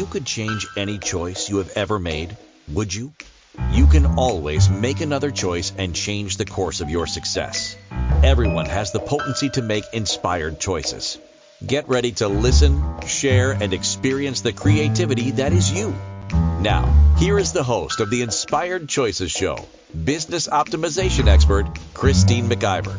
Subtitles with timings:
[0.00, 2.34] you could change any choice you have ever made,
[2.72, 3.12] would you?
[3.70, 7.76] You can always make another choice and change the course of your success.
[8.24, 11.18] Everyone has the potency to make inspired choices.
[11.66, 15.94] Get ready to listen, share, and experience the creativity that is you.
[16.30, 16.86] Now,
[17.18, 19.58] here is the host of the Inspired Choices Show,
[19.92, 22.98] business optimization expert, Christine McIver.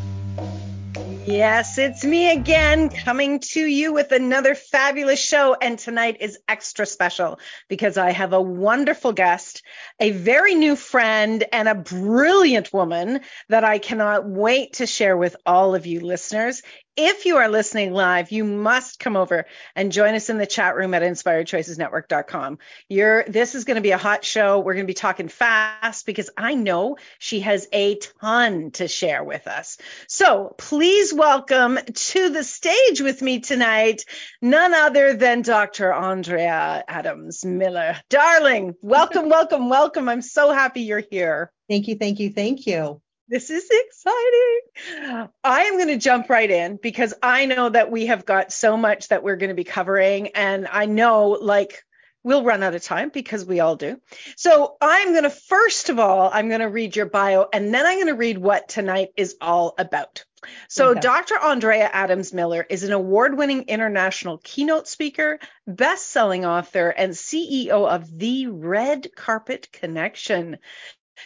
[1.28, 5.56] Yes, it's me again coming to you with another fabulous show.
[5.60, 9.62] And tonight is extra special because I have a wonderful guest,
[10.00, 15.36] a very new friend, and a brilliant woman that I cannot wait to share with
[15.46, 16.64] all of you listeners.
[16.98, 19.46] If you are listening live, you must come over
[19.78, 22.60] and join us in the chat room at inspiredchoicesnetwork.com.
[22.90, 24.60] You're, this is going to be a hot show.
[24.60, 29.24] We're going to be talking fast because I know she has a ton to share
[29.24, 29.78] with us.
[30.08, 34.04] So please welcome to the stage with me tonight,
[34.42, 35.94] none other than Dr.
[35.94, 37.96] Andrea Adams Miller.
[38.10, 40.10] Darling, welcome, welcome, welcome.
[40.10, 41.54] I'm so happy you're here.
[41.70, 43.02] Thank you, thank you, thank you.
[43.32, 45.30] This is exciting.
[45.42, 48.76] I am going to jump right in because I know that we have got so
[48.76, 50.28] much that we're going to be covering.
[50.36, 51.86] And I know, like,
[52.24, 54.02] we'll run out of time because we all do.
[54.36, 57.86] So I'm going to, first of all, I'm going to read your bio and then
[57.86, 60.26] I'm going to read what tonight is all about.
[60.68, 61.00] So, okay.
[61.00, 61.38] Dr.
[61.38, 67.88] Andrea Adams Miller is an award winning international keynote speaker, best selling author, and CEO
[67.88, 70.58] of The Red Carpet Connection.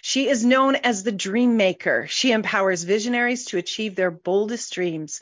[0.01, 2.07] She is known as the dream maker.
[2.09, 5.21] She empowers visionaries to achieve their boldest dreams.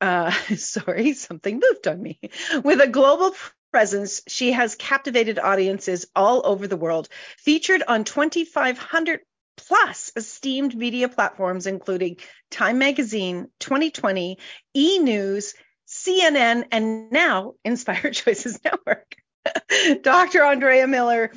[0.00, 2.20] Uh, sorry, something moved on me.
[2.64, 3.34] With a global
[3.70, 9.20] presence, she has captivated audiences all over the world, featured on 2,500
[9.56, 12.16] plus esteemed media platforms, including
[12.50, 14.36] Time Magazine, 20/20,
[14.74, 15.54] E News,
[15.86, 19.16] CNN, and now Inspired Choices Network.
[20.02, 20.44] Dr.
[20.44, 21.32] Andrea Miller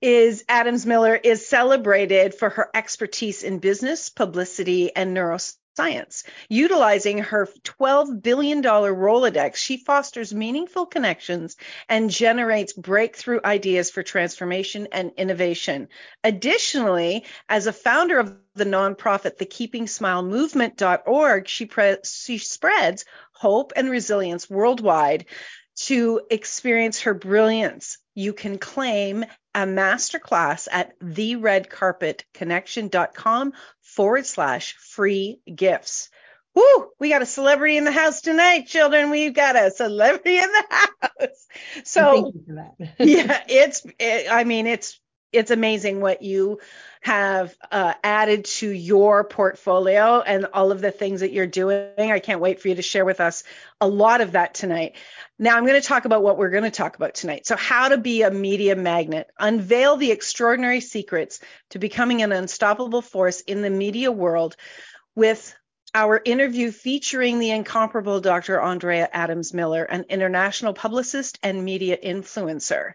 [0.00, 6.24] is Adams Miller is celebrated for her expertise in business, publicity, and neuroscience.
[6.48, 11.56] Utilizing her $12 billion Rolodex, she fosters meaningful connections
[11.88, 15.88] and generates breakthrough ideas for transformation and innovation.
[16.24, 23.04] Additionally, as a founder of the nonprofit the Keep Smiling Movement.org, she, pre- she spreads
[23.32, 25.26] hope and resilience worldwide
[25.76, 27.98] to experience her brilliance.
[28.16, 36.08] You can claim a masterclass at theredcarpetconnection.com forward slash free gifts.
[36.54, 36.88] Woo!
[36.98, 39.10] We got a celebrity in the house tonight, children.
[39.10, 41.46] We've got a celebrity in the house.
[41.84, 42.32] So,
[42.98, 44.98] yeah, it's, it, I mean, it's,
[45.32, 46.60] it's amazing what you
[47.02, 51.90] have uh, added to your portfolio and all of the things that you're doing.
[51.98, 53.44] I can't wait for you to share with us
[53.80, 54.96] a lot of that tonight.
[55.38, 57.46] Now, I'm going to talk about what we're going to talk about tonight.
[57.46, 63.02] So, how to be a media magnet, unveil the extraordinary secrets to becoming an unstoppable
[63.02, 64.56] force in the media world
[65.14, 65.54] with
[65.94, 68.60] our interview featuring the incomparable Dr.
[68.60, 72.92] Andrea Adams Miller, an international publicist and media influencer.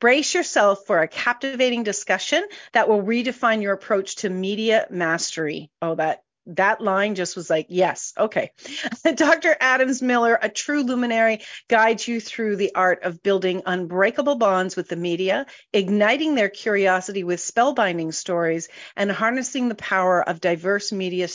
[0.00, 5.70] Brace yourself for a captivating discussion that will redefine your approach to media mastery.
[5.82, 8.52] Oh, that that line just was like, yes, okay.
[9.14, 9.56] Dr.
[9.60, 14.88] Adams Miller, a true luminary, guides you through the art of building unbreakable bonds with
[14.88, 21.28] the media, igniting their curiosity with spellbinding stories, and harnessing the power of diverse media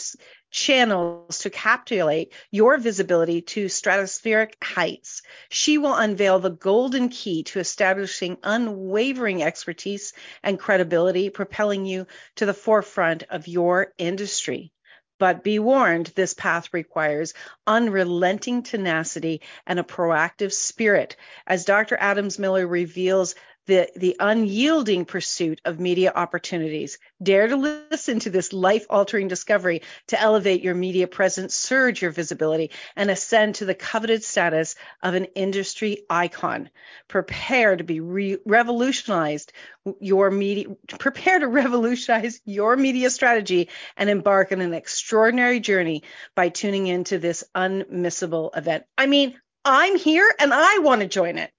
[0.56, 5.20] channels to captivate your visibility to stratospheric heights.
[5.50, 12.06] She will unveil the golden key to establishing unwavering expertise and credibility, propelling you
[12.36, 14.72] to the forefront of your industry.
[15.18, 17.34] But be warned, this path requires
[17.66, 21.16] unrelenting tenacity and a proactive spirit.
[21.46, 21.98] As Dr.
[22.00, 23.34] Adams Miller reveals,
[23.66, 26.98] the, the unyielding pursuit of media opportunities.
[27.22, 32.10] Dare to listen to this life altering discovery to elevate your media presence, surge your
[32.10, 36.70] visibility, and ascend to the coveted status of an industry icon.
[37.08, 39.52] Prepare to be re- revolutionized
[40.00, 40.66] your media,
[40.98, 46.02] prepare to revolutionize your media strategy and embark on an extraordinary journey
[46.34, 48.84] by tuning into this unmissable event.
[48.96, 51.50] I mean, I'm here and I want to join it.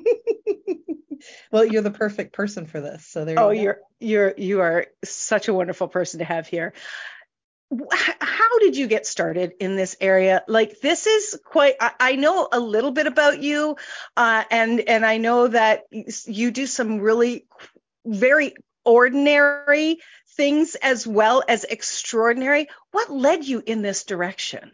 [1.52, 3.06] well, you're the perfect person for this.
[3.06, 3.38] So there.
[3.38, 6.72] Oh, you you're you're you are such a wonderful person to have here.
[8.20, 10.42] How did you get started in this area?
[10.46, 11.76] Like this is quite.
[11.80, 13.76] I, I know a little bit about you,
[14.16, 15.84] uh, and and I know that
[16.26, 17.46] you do some really
[18.04, 18.54] very
[18.84, 19.98] ordinary
[20.36, 22.68] things as well as extraordinary.
[22.90, 24.72] What led you in this direction?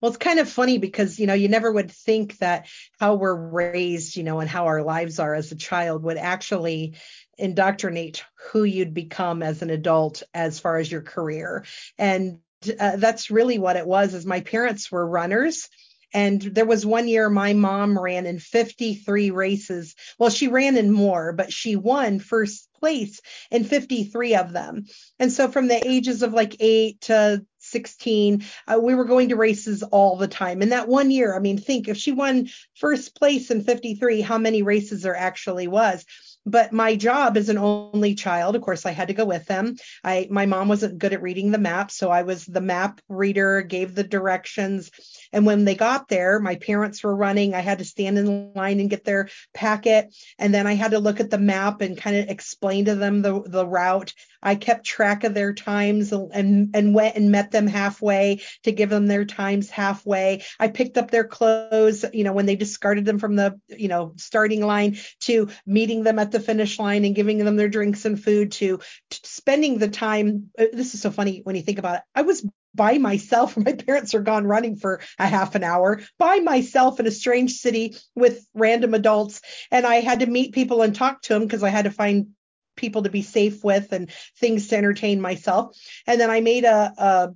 [0.00, 2.66] Well, it's kind of funny because, you know, you never would think that
[2.98, 6.94] how we're raised, you know, and how our lives are as a child would actually
[7.36, 11.64] indoctrinate who you'd become as an adult as far as your career.
[11.98, 12.38] And
[12.78, 15.68] uh, that's really what it was is my parents were runners
[16.12, 19.94] and there was one year my mom ran in 53 races.
[20.18, 23.20] Well, she ran in more, but she won first place
[23.50, 24.86] in 53 of them.
[25.18, 29.36] And so from the ages of like eight to 16 uh, we were going to
[29.36, 30.62] races all the time.
[30.62, 34.38] And that one year i mean think if she won first place in 53 how
[34.38, 36.04] many races there actually was.
[36.46, 39.76] But my job as an only child of course i had to go with them.
[40.04, 43.62] I my mom wasn't good at reading the map so i was the map reader
[43.62, 44.90] gave the directions
[45.32, 48.80] and when they got there my parents were running i had to stand in line
[48.80, 52.16] and get their packet and then i had to look at the map and kind
[52.16, 54.12] of explain to them the, the route
[54.42, 58.90] i kept track of their times and and went and met them halfway to give
[58.90, 63.18] them their times halfway i picked up their clothes you know when they discarded them
[63.18, 67.38] from the you know starting line to meeting them at the finish line and giving
[67.38, 68.78] them their drinks and food to,
[69.10, 70.50] to spending the time.
[70.58, 72.02] Uh, this is so funny when you think about it.
[72.14, 72.44] I was
[72.74, 73.56] by myself.
[73.56, 77.52] My parents are gone running for a half an hour by myself in a strange
[77.54, 79.40] city with random adults.
[79.70, 82.28] And I had to meet people and talk to them because I had to find
[82.76, 85.76] people to be safe with and things to entertain myself.
[86.06, 87.30] And then I made a, a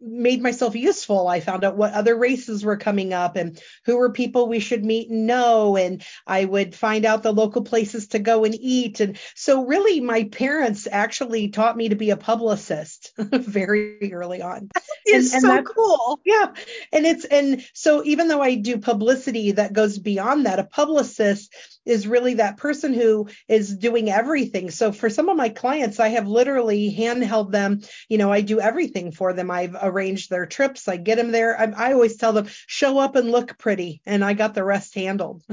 [0.00, 1.26] made myself useful.
[1.26, 4.84] I found out what other races were coming up and who were people we should
[4.84, 5.76] meet and know.
[5.76, 9.00] And I would find out the local places to go and eat.
[9.00, 14.70] And so, really, my parents actually taught me to be a publicist very early on.
[15.04, 16.20] It's and, and so cool.
[16.24, 16.52] Yeah.
[16.92, 21.54] And it's, and so even though I do publicity that goes beyond that, a publicist
[21.86, 24.70] is really that person who is doing everything.
[24.70, 27.80] So for some of my clients, I have literally handheld them.
[28.08, 29.50] You know, I do everything for them.
[29.50, 30.88] I've arranged their trips.
[30.88, 31.58] I get them there.
[31.58, 34.94] I, I always tell them, show up and look pretty, and I got the rest
[34.94, 35.42] handled.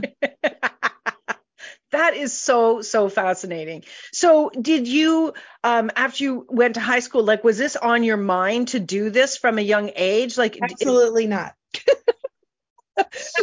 [1.91, 5.33] that is so so fascinating so did you
[5.63, 9.11] um after you went to high school like was this on your mind to do
[9.11, 11.53] this from a young age like absolutely not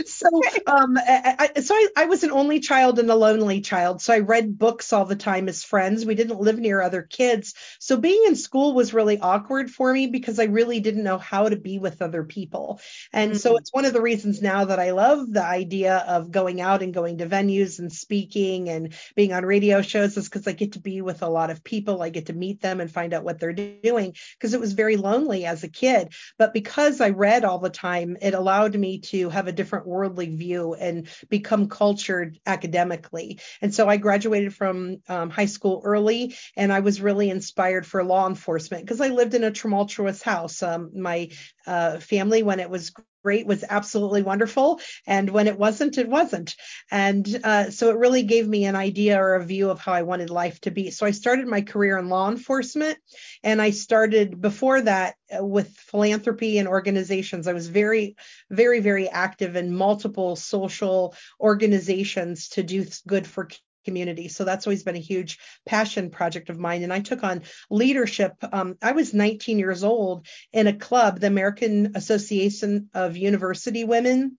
[0.07, 0.29] so
[0.67, 4.01] um I, so I, I was an only child and a lonely child.
[4.01, 6.05] So i read books all the time as friends.
[6.05, 7.55] We didn't live near other kids.
[7.79, 11.49] So being in school was really awkward for me because i really didn't know how
[11.49, 12.81] to be with other people.
[13.13, 13.39] And mm-hmm.
[13.39, 16.83] so it's one of the reasons now that i love the idea of going out
[16.83, 20.73] and going to venues and speaking and being on radio shows is because i get
[20.73, 22.03] to be with a lot of people.
[22.03, 24.97] I get to meet them and find out what they're doing because it was very
[24.97, 26.13] lonely as a kid.
[26.39, 30.35] But because i read all the time it allowed me to have a different worldly
[30.35, 33.41] view and become cultured academically.
[33.61, 38.03] And so I graduated from um, high school early and I was really inspired for
[38.05, 40.63] law enforcement because I lived in a tumultuous house.
[40.63, 41.31] Um, my
[41.67, 42.93] uh, family, when it was
[43.23, 46.57] great was absolutely wonderful and when it wasn't it wasn't.
[46.91, 50.03] And uh, so it really gave me an idea or a view of how i
[50.03, 50.91] wanted life to be.
[50.91, 52.99] So i started my career in law enforcement
[53.43, 57.47] and i started before that uh, with philanthropy and organizations.
[57.47, 58.17] I was very
[58.51, 63.49] very very active in multiple social organizations to do good for
[63.85, 64.29] community.
[64.29, 66.83] So that's always been a huge passion project of mine.
[66.83, 68.35] And I took on leadership.
[68.53, 74.39] Um, I was 19 years old in a club, the American Association of University Women,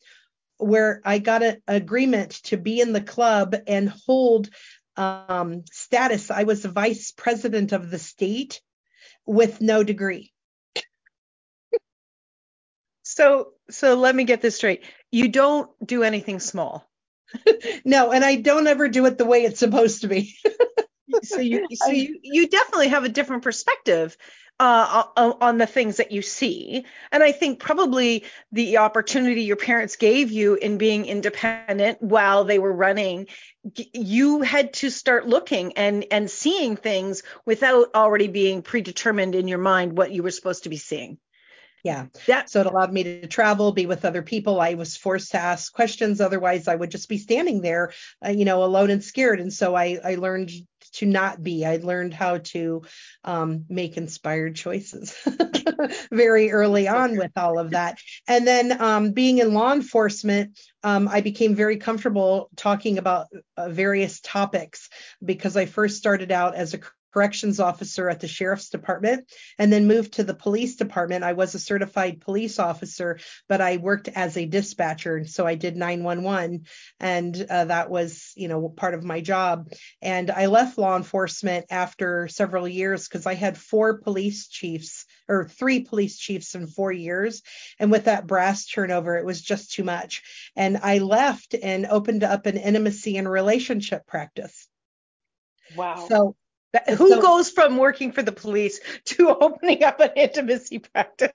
[0.58, 4.50] where I got an agreement to be in the club and hold
[4.96, 6.30] um, status.
[6.30, 8.62] I was the vice president of the state
[9.26, 10.32] with no degree.
[13.04, 14.84] so, so let me get this straight.
[15.12, 16.91] You don't do anything small
[17.86, 20.36] no, and I don't ever do it the way it's supposed to be.
[21.24, 24.18] so you so you, you definitely have a different perspective
[24.62, 25.06] uh,
[25.42, 26.86] on the things that you see.
[27.12, 32.60] And I think probably the opportunity your parents gave you in being independent while they
[32.60, 33.26] were running,
[33.76, 39.58] you had to start looking and and seeing things without already being predetermined in your
[39.58, 41.18] mind what you were supposed to be seeing.
[41.84, 42.08] Yeah.
[42.28, 42.46] Yeah.
[42.46, 44.62] So it allowed me to travel, be with other people.
[44.62, 46.22] I was forced to ask questions.
[46.22, 47.94] Otherwise, I would just be standing there,
[48.26, 49.40] uh, you know, alone and scared.
[49.40, 50.52] And so I, I learned
[50.94, 51.66] to not be.
[51.66, 52.84] I learned how to
[53.24, 55.16] um, make inspired choices
[56.12, 57.98] very early on with all of that.
[58.28, 63.70] And then um, being in law enforcement, um, I became very comfortable talking about uh,
[63.70, 64.90] various topics
[65.24, 66.80] because I first started out as a
[67.14, 71.24] corrections officer at the sheriff's department and then moved to the police department.
[71.24, 75.26] I was a certified police officer, but I worked as a dispatcher.
[75.26, 76.66] So I did 911
[77.00, 79.72] and uh, that was, you know, part of my job.
[80.02, 85.48] And I left law enforcement after several years because I had four police chiefs or
[85.48, 87.42] three police chiefs in four years.
[87.80, 90.22] And with that brass turnover, it was just too much.
[90.56, 94.68] And I left and opened up an intimacy and relationship practice.
[95.76, 96.06] Wow.
[96.08, 96.36] So
[96.88, 101.32] who so, goes from working for the police to opening up an intimacy practice?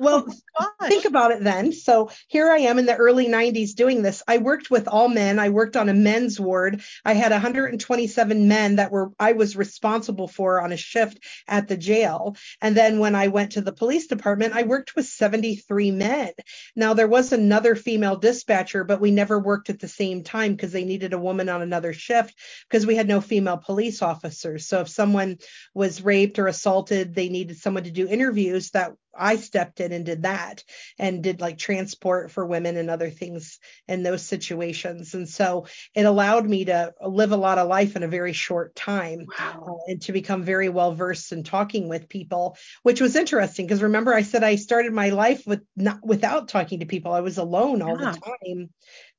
[0.00, 0.26] Well,
[0.60, 1.72] oh think about it then.
[1.72, 4.22] So here I am in the early 90s doing this.
[4.26, 5.38] I worked with all men.
[5.38, 6.82] I worked on a men's ward.
[7.04, 11.76] I had 127 men that were I was responsible for on a shift at the
[11.76, 12.36] jail.
[12.60, 16.32] And then when I went to the police department, I worked with 73 men.
[16.74, 20.72] Now there was another female dispatcher, but we never worked at the same time because
[20.72, 22.34] they needed a woman on another shift
[22.68, 24.71] because we had no female police officers.
[24.72, 25.36] So if someone
[25.74, 30.06] was raped or assaulted, they needed someone to do interviews that I stepped in and
[30.06, 30.64] did that
[30.98, 35.12] and did like transport for women and other things in those situations.
[35.12, 38.74] And so it allowed me to live a lot of life in a very short
[38.74, 39.82] time wow.
[39.86, 43.82] uh, and to become very well versed in talking with people, which was interesting because
[43.82, 47.12] remember I said I started my life with not without talking to people.
[47.12, 48.12] I was alone all yeah.
[48.12, 48.70] the time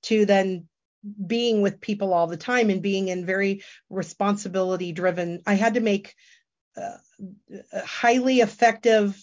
[0.03, 0.67] to then
[1.25, 5.79] being with people all the time and being in very responsibility driven i had to
[5.79, 6.15] make
[6.77, 6.97] uh,
[7.85, 9.15] highly effective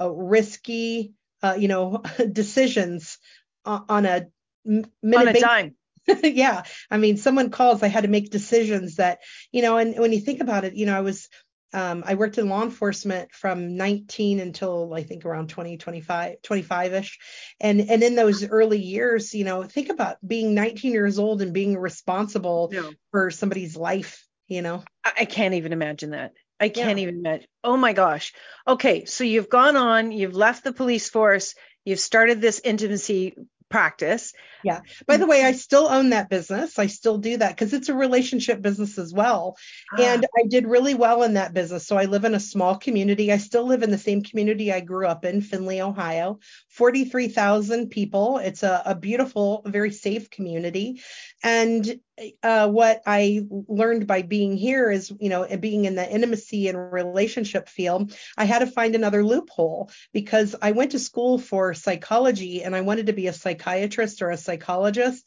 [0.00, 3.18] uh, risky uh, you know decisions
[3.64, 4.26] on a
[4.64, 5.74] minute on a dime.
[6.22, 6.62] Yeah.
[6.90, 9.18] I mean someone calls i had to make decisions that
[9.52, 11.28] you know and when you think about it you know i was
[11.72, 17.18] um, I worked in law enforcement from 19 until I think around 20, 25, 25-ish.
[17.60, 21.52] And and in those early years, you know, think about being 19 years old and
[21.52, 22.72] being responsible
[23.10, 24.82] for somebody's life, you know.
[25.04, 26.32] I can't even imagine that.
[26.60, 27.02] I can't yeah.
[27.04, 27.46] even imagine.
[27.62, 28.32] Oh my gosh.
[28.66, 33.34] Okay, so you've gone on, you've left the police force, you've started this intimacy
[33.68, 34.32] practice.
[34.64, 34.80] Yeah.
[35.06, 36.78] By the way, I still own that business.
[36.78, 39.56] I still do that because it's a relationship business as well.
[39.92, 40.02] Ah.
[40.02, 41.86] And I did really well in that business.
[41.86, 43.32] So I live in a small community.
[43.32, 46.38] I still live in the same community I grew up in, Findlay, Ohio.
[46.70, 48.38] 43,000 people.
[48.38, 51.02] It's a, a beautiful, very safe community.
[51.42, 52.00] And
[52.42, 56.92] uh, what I learned by being here is, you know, being in the intimacy and
[56.92, 62.62] relationship field, I had to find another loophole because I went to school for psychology
[62.64, 65.24] and I wanted to be a psychiatrist or a psychologist.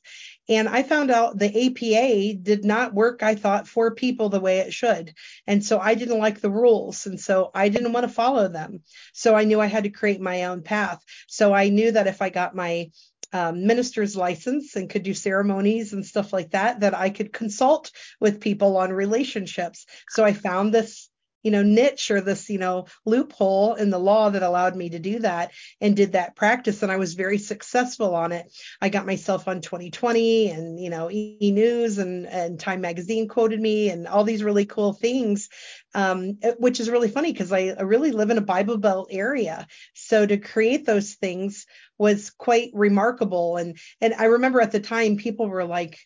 [0.49, 4.59] And I found out the APA did not work, I thought, for people the way
[4.59, 5.13] it should.
[5.47, 7.05] And so I didn't like the rules.
[7.05, 8.81] And so I didn't want to follow them.
[9.13, 11.01] So I knew I had to create my own path.
[11.27, 12.89] So I knew that if I got my
[13.33, 17.91] um, minister's license and could do ceremonies and stuff like that, that I could consult
[18.19, 19.85] with people on relationships.
[20.09, 21.09] So I found this
[21.43, 24.99] you know niche or this you know loophole in the law that allowed me to
[24.99, 29.05] do that and did that practice and i was very successful on it i got
[29.05, 34.07] myself on 20/20 and you know e news and and time magazine quoted me and
[34.07, 35.49] all these really cool things
[35.93, 39.67] um, which is really funny because I, I really live in a bible belt area
[39.93, 41.65] so to create those things
[42.01, 43.57] was quite remarkable.
[43.57, 45.99] And and I remember at the time people were like,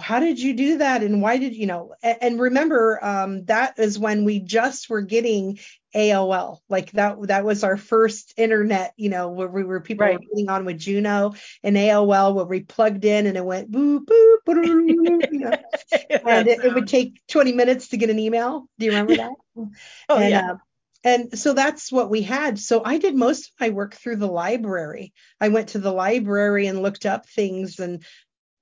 [0.00, 3.98] how did you do that and why did you know and, remember um, that is
[3.98, 5.58] when we just were getting
[5.94, 10.14] AOL like that that was our first internet you know where we were people right.
[10.14, 14.04] were getting on with Juno and AOL where we plugged in and it went boop
[14.04, 15.50] boop, boop you know?
[16.30, 19.32] and it, it, would take 20 minutes to get an email do you remember that
[19.56, 20.56] oh and, yeah uh,
[21.02, 22.58] and so that's what we had.
[22.58, 25.14] So I did most of my work through the library.
[25.40, 28.04] I went to the library and looked up things and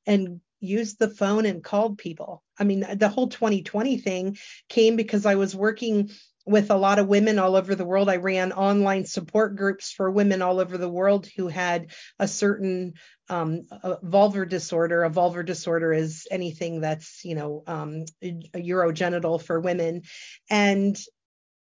[0.06, 2.42] and used the phone and called people.
[2.58, 4.38] I mean, the whole 20/20 thing
[4.68, 6.10] came because I was working
[6.48, 8.08] with a lot of women all over the world.
[8.08, 12.94] I ran online support groups for women all over the world who had a certain
[13.28, 13.64] um,
[14.02, 15.04] vulvar disorder.
[15.04, 20.02] A vulvar disorder is anything that's, you know, um, urogenital for women.
[20.48, 20.98] And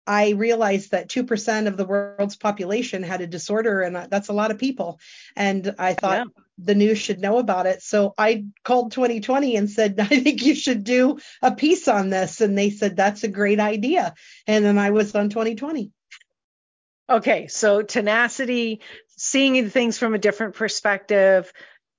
[0.08, 4.50] I realized that 2% of the world's population had a disorder, and that's a lot
[4.50, 5.00] of people.
[5.36, 6.44] And I thought yeah.
[6.62, 7.82] The news should know about it.
[7.82, 12.42] So I called 20/20 and said, I think you should do a piece on this.
[12.42, 14.14] And they said, that's a great idea.
[14.48, 15.92] And then I was on 20/20.
[17.10, 17.48] Okay.
[17.48, 18.82] So tenacity,
[19.18, 21.52] seeing things from a different perspective,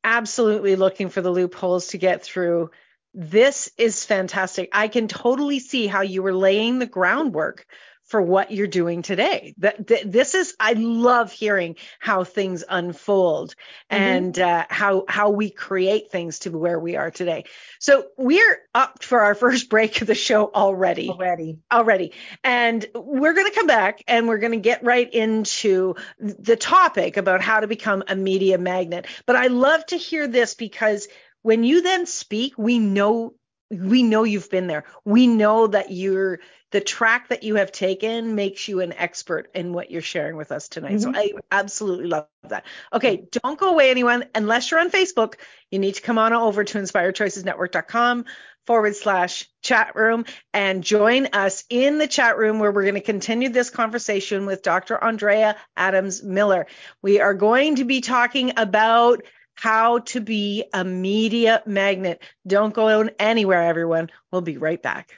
[0.05, 2.71] absolutely looking for the loopholes to get through.
[3.13, 4.69] This is fantastic.
[4.73, 7.67] I can totally see how you were laying the groundwork
[8.11, 9.55] for what you're doing today.
[9.59, 13.55] That, this is I love hearing how things unfold
[13.91, 14.03] mm-hmm.
[14.03, 17.45] and uh, how how we create things to where we are today.
[17.79, 21.09] So we're up for our first break of the show already.
[21.09, 21.59] Already.
[21.73, 22.13] Already.
[22.43, 27.17] And we're going to come back and we're going to get right into the topic
[27.17, 29.07] about how to become a media magnet.
[29.25, 31.07] But I love to hear this because
[31.43, 33.35] when you then speak, we know
[33.71, 34.85] we know you've been there.
[35.05, 36.41] We know that you're
[36.73, 40.53] the track that you have taken makes you an expert in what you're sharing with
[40.53, 40.99] us tonight.
[40.99, 41.15] Mm-hmm.
[41.15, 42.65] So I absolutely love that.
[42.93, 45.35] Okay, don't go away, anyone, unless you're on Facebook.
[45.71, 48.25] You need to come on over to inspiredchoicesnetwork.com
[48.67, 50.25] forward slash chat room
[50.55, 54.63] and join us in the chat room where we're going to continue this conversation with
[54.63, 55.03] Dr.
[55.03, 56.67] Andrea Adams Miller.
[57.03, 59.23] We are going to be talking about
[59.61, 62.23] how to be a media magnet.
[62.47, 64.09] Don't go anywhere, everyone.
[64.33, 65.13] We'll be right back.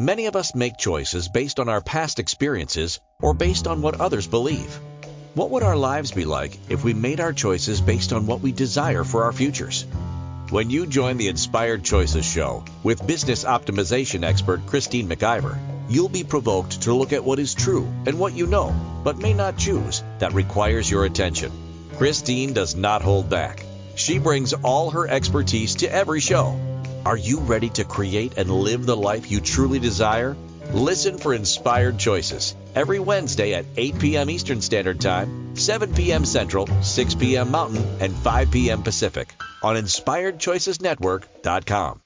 [0.00, 4.26] Many of us make choices based on our past experiences or based on what others
[4.26, 4.74] believe.
[5.34, 8.50] What would our lives be like if we made our choices based on what we
[8.50, 9.86] desire for our futures?
[10.50, 15.56] When you join the Inspired Choices show with business optimization expert Christine McIver,
[15.88, 19.32] you'll be provoked to look at what is true and what you know, but may
[19.32, 21.71] not choose, that requires your attention.
[22.02, 23.64] Christine does not hold back.
[23.94, 26.58] She brings all her expertise to every show.
[27.06, 30.36] Are you ready to create and live the life you truly desire?
[30.72, 34.30] Listen for Inspired Choices every Wednesday at 8 p.m.
[34.30, 36.24] Eastern Standard Time, 7 p.m.
[36.24, 37.52] Central, 6 p.m.
[37.52, 38.82] Mountain, and 5 p.m.
[38.82, 39.32] Pacific
[39.62, 42.00] on InspiredChoicesNetwork.com.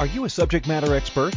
[0.00, 1.36] Are you a subject matter expert?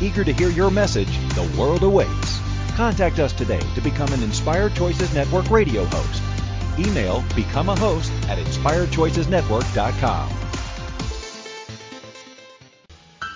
[0.00, 2.40] Eager to hear your message, the world awaits.
[2.76, 6.22] Contact us today to become an Inspired Choices Network radio host.
[6.78, 10.30] Email become a host at inspiredchoicesnetwork.com.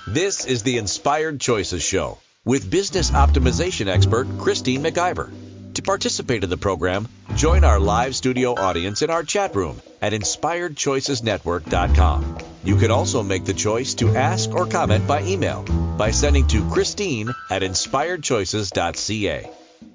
[0.08, 5.30] This is the Inspired Choices Show with business optimization expert Christine McIver.
[5.78, 7.06] To participate in the program,
[7.36, 12.38] join our live studio audience in our chat room at inspiredchoicesnetwork.com.
[12.64, 15.62] You can also make the choice to ask or comment by email
[15.96, 19.50] by sending to Christine at inspiredchoices.ca.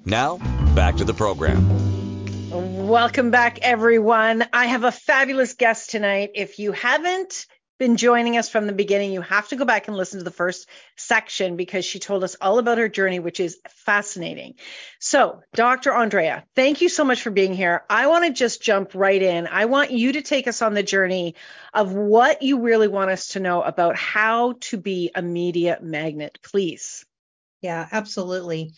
[0.06, 0.38] Now,
[0.74, 2.88] back to the program.
[2.88, 4.42] Welcome back, everyone.
[4.54, 6.30] I have a fabulous guest tonight.
[6.34, 7.44] If you haven't
[7.78, 10.30] been joining us from the beginning, you have to go back and listen to the
[10.30, 14.54] first section because she told us all about her journey, which is fascinating.
[15.00, 15.92] So, Dr.
[15.92, 17.82] Andrea, thank you so much for being here.
[17.90, 19.46] I want to just jump right in.
[19.46, 21.34] I want you to take us on the journey
[21.72, 26.38] of what you really want us to know about how to be a media magnet,
[26.42, 27.04] please.
[27.64, 28.74] Yeah, absolutely.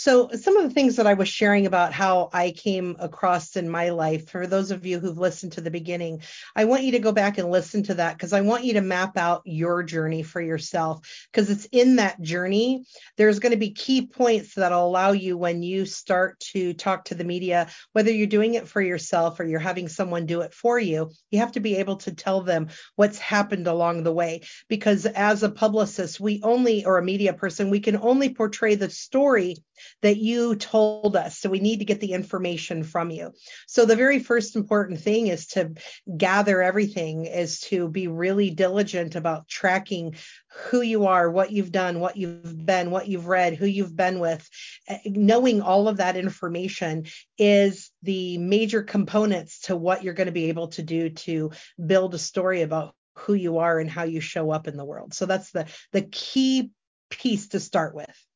[0.00, 3.68] So, some of the things that I was sharing about how I came across in
[3.68, 6.22] my life, for those of you who've listened to the beginning,
[6.56, 8.80] I want you to go back and listen to that because I want you to
[8.80, 11.06] map out your journey for yourself.
[11.30, 12.84] Because it's in that journey,
[13.18, 17.14] there's going to be key points that'll allow you when you start to talk to
[17.14, 20.78] the media, whether you're doing it for yourself or you're having someone do it for
[20.78, 24.40] you, you have to be able to tell them what's happened along the way.
[24.66, 28.88] Because as a publicist, we only, or a media person, we can only portray the
[28.88, 29.56] story
[30.02, 31.38] that you told us.
[31.38, 33.32] So we need to get the information from you.
[33.66, 35.74] So the very first important thing is to
[36.16, 40.16] gather everything, is to be really diligent about tracking
[40.52, 44.18] who you are, what you've done, what you've been, what you've read, who you've been
[44.18, 44.48] with.
[44.88, 47.06] Eh, knowing all of that information
[47.38, 51.50] is the major components to what you're going to be able to do to
[51.84, 55.14] build a story about who you are and how you show up in the world.
[55.14, 56.70] So that's the the key
[57.10, 58.26] piece to start with.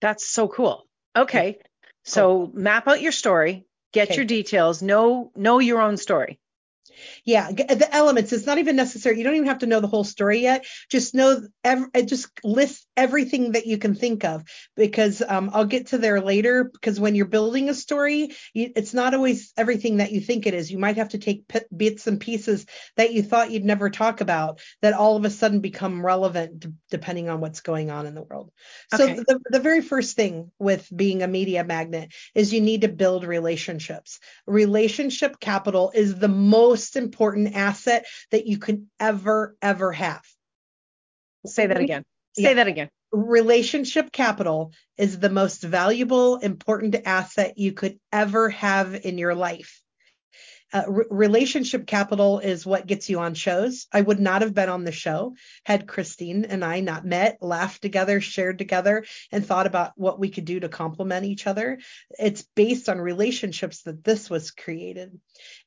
[0.00, 0.86] That's so cool.
[1.16, 1.54] Okay.
[1.54, 1.62] Cool.
[2.04, 4.16] So map out your story, get okay.
[4.16, 6.39] your details, know know your own story.
[7.24, 8.32] Yeah, the elements.
[8.32, 9.18] It's not even necessary.
[9.18, 10.66] You don't even have to know the whole story yet.
[10.90, 14.44] Just know, every, just list everything that you can think of
[14.76, 16.64] because um, I'll get to there later.
[16.64, 20.54] Because when you're building a story, you, it's not always everything that you think it
[20.54, 20.70] is.
[20.70, 24.20] You might have to take p- bits and pieces that you thought you'd never talk
[24.20, 28.14] about that all of a sudden become relevant d- depending on what's going on in
[28.14, 28.50] the world.
[28.94, 29.14] So okay.
[29.14, 33.24] the, the very first thing with being a media magnet is you need to build
[33.24, 34.20] relationships.
[34.46, 40.22] Relationship capital is the most most important asset that you could ever, ever have.
[41.44, 42.04] Say that again.
[42.34, 42.54] Say yeah.
[42.54, 42.88] that again.
[43.12, 49.79] Relationship capital is the most valuable, important asset you could ever have in your life.
[50.72, 53.86] Uh, re- relationship capital is what gets you on shows.
[53.92, 57.82] I would not have been on the show had Christine and I not met, laughed
[57.82, 61.78] together, shared together, and thought about what we could do to complement each other.
[62.18, 65.18] It's based on relationships that this was created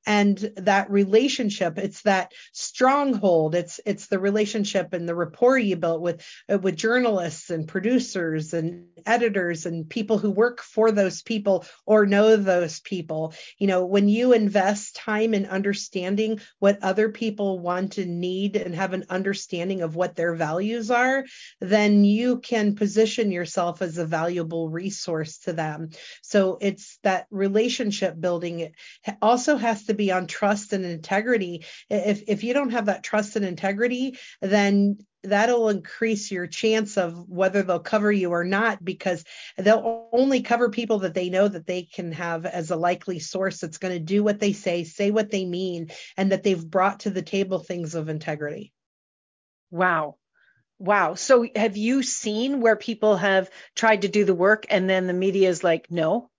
[0.06, 6.02] and that relationship it's that stronghold it's it's the relationship and the rapport you built
[6.02, 11.66] with uh, with journalists and producers and editors and people who work for those people
[11.86, 17.60] or know those people you know when you invest time in understanding what other people
[17.60, 21.26] want and need and have an understanding of what their values are
[21.60, 25.90] then you can position yourself as a valuable resource to them
[26.22, 28.74] so it's that relationship building it
[29.22, 31.66] also has to be on trust and integrity.
[31.90, 37.30] If if you don't have that trust and integrity, then that'll increase your chance of
[37.30, 39.24] whether they'll cover you or not because
[39.58, 43.60] they'll only cover people that they know that they can have as a likely source
[43.60, 47.02] that's going to do what they say, say what they mean, and that they've brought
[47.02, 48.74] to the table things of integrity.
[49.72, 50.18] Wow.
[50.78, 51.16] Wow.
[51.16, 55.14] So have you seen where people have tried to do the work and then the
[55.14, 56.30] media is like, no?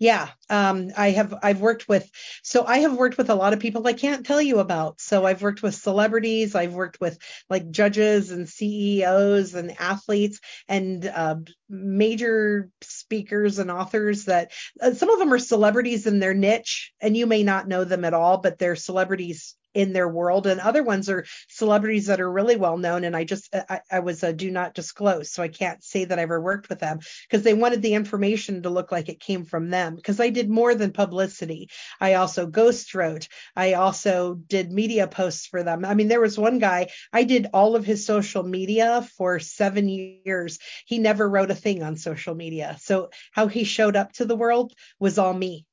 [0.00, 1.34] Yeah, um, I have.
[1.42, 2.10] I've worked with.
[2.42, 4.98] So I have worked with a lot of people I can't tell you about.
[4.98, 6.54] So I've worked with celebrities.
[6.54, 7.18] I've worked with
[7.50, 11.36] like judges and CEOs and athletes and uh,
[11.68, 14.24] major speakers and authors.
[14.24, 17.84] That uh, some of them are celebrities in their niche, and you may not know
[17.84, 20.46] them at all, but they're celebrities in their world.
[20.46, 24.00] And other ones are celebrities that are really well known and i just i, I
[24.00, 27.00] was a do not disclose so i can't say that i ever worked with them
[27.28, 30.48] because they wanted the information to look like it came from them because i did
[30.48, 31.68] more than publicity.
[32.00, 33.28] I also ghost wrote.
[33.56, 35.84] I also did media posts for them.
[35.84, 39.88] I mean there was one guy i did all of his social media for seven
[39.88, 40.58] years.
[40.86, 42.76] He never wrote a thing on social media.
[42.80, 45.66] So how he showed up to the world was all me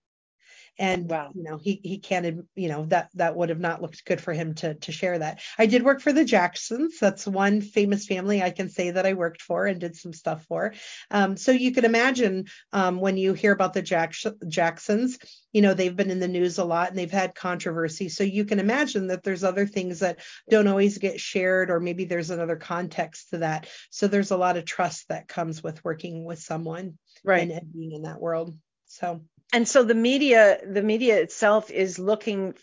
[0.79, 1.31] and wow.
[1.33, 4.33] you know he he can't you know that that would have not looked good for
[4.33, 5.41] him to to share that.
[5.57, 6.99] I did work for the jacksons.
[6.99, 10.45] That's one famous family i can say that i worked for and did some stuff
[10.45, 10.73] for.
[11.11, 14.13] Um, so you can imagine um, when you hear about the Jack-
[14.47, 15.17] jacksons
[15.57, 18.09] you know they've been in the news a lot and they've had controversy.
[18.09, 22.05] So you can imagine that there's other things that don't always get shared or maybe
[22.05, 23.67] there's another context to that.
[23.89, 27.41] So there's a lot of trust that comes with working with someone right.
[27.41, 28.55] and, and being in that world.
[28.85, 29.21] So
[29.53, 32.55] and so the media the media itself is looking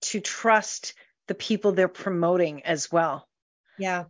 [0.00, 0.94] to trust
[1.26, 3.28] the people they're promoting as well.
[3.78, 4.04] Yeah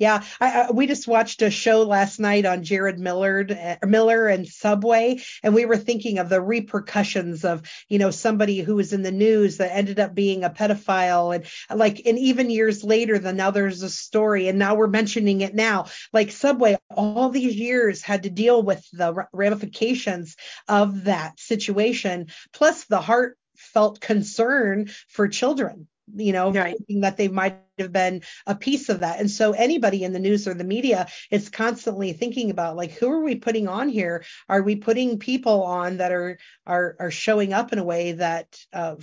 [0.00, 4.28] yeah, I, I, we just watched a show last night on Jared Millard, uh, Miller
[4.28, 8.94] and Subway, and we were thinking of the repercussions of, you know, somebody who was
[8.94, 11.44] in the news that ended up being a pedophile, and
[11.78, 15.54] like, and even years later, then now there's a story, and now we're mentioning it
[15.54, 15.84] now.
[16.14, 20.34] Like Subway, all these years had to deal with the ramifications
[20.66, 26.76] of that situation, plus the heartfelt concern for children you know, right.
[26.76, 29.20] thinking that they might have been a piece of that.
[29.20, 33.10] And so anybody in the news or the media is constantly thinking about like who
[33.10, 34.24] are we putting on here?
[34.48, 38.58] Are we putting people on that are are are showing up in a way that
[38.72, 38.96] uh,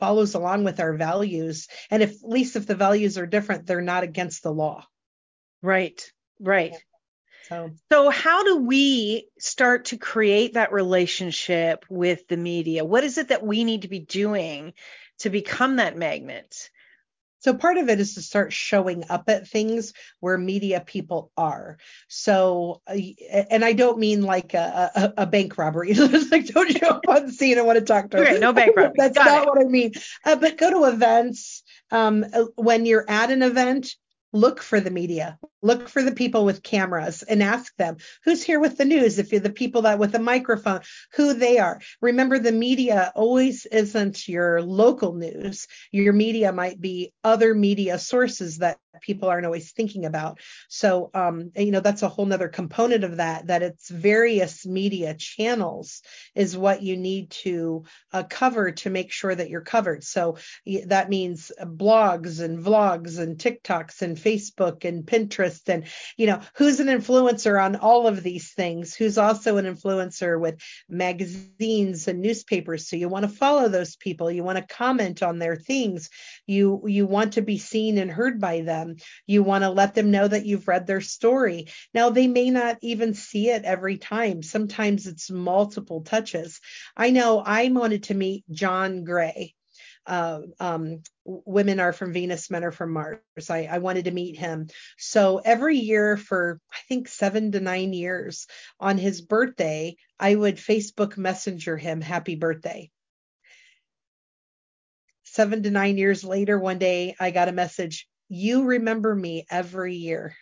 [0.00, 1.68] follows along with our values?
[1.90, 4.86] And if at least if the values are different, they're not against the law.
[5.62, 6.00] Right.
[6.40, 6.72] Right.
[6.72, 6.78] Yeah.
[7.48, 12.84] So, so how do we start to create that relationship with the media?
[12.84, 14.74] What is it that we need to be doing
[15.20, 16.70] to become that magnet.
[17.40, 21.78] So part of it is to start showing up at things where media people are.
[22.08, 22.96] So, uh,
[23.50, 25.90] and I don't mean like a, a, a bank robbery.
[25.96, 27.58] It's like don't show up on scene.
[27.58, 28.20] I want to talk to.
[28.20, 28.94] Okay, no bank robbery.
[28.96, 29.48] That's Got not it.
[29.48, 29.92] what I mean.
[30.24, 31.62] Uh, but go to events.
[31.90, 33.94] Um, uh, when you're at an event,
[34.32, 38.60] look for the media look for the people with cameras and ask them who's here
[38.60, 39.18] with the news?
[39.18, 40.80] If you're the people that with a microphone
[41.14, 41.80] who they are.
[42.00, 45.66] Remember the media always isn't your local news.
[45.90, 50.40] Your media might be other media sources that people aren't always thinking about.
[50.68, 55.14] So um, you know that's a whole nother component of that that it's various media
[55.14, 56.02] channels
[56.34, 60.02] is what you need to uh, cover to make sure that you're covered.
[60.02, 60.38] So
[60.86, 65.84] that means blogs and vlogs and tiktoks and facebook and pinterest and
[66.16, 68.94] you know who's an influencer on all of these things?
[68.94, 72.88] Who's also an influencer with magazines and newspapers?
[72.88, 74.30] So you want to follow those people.
[74.30, 76.10] You want to comment on their things.
[76.46, 78.96] You you want to be seen and heard by them.
[79.26, 81.66] You want to let them know that you've read their story.
[81.94, 84.42] Now they may not even see it every time.
[84.42, 86.60] Sometimes it's multiple touches.
[86.96, 89.54] I know i wanted to meet john gray
[90.08, 93.50] uh, um, women are from Venus, men are from Mars.
[93.50, 94.68] I, I wanted to meet him.
[94.96, 98.46] So every year for I think seven to nine years
[98.80, 102.90] on his birthday, I would Facebook Messenger him happy birthday.
[105.24, 109.94] seven to nine years later, one day I got a message, you remember me every
[109.94, 110.34] year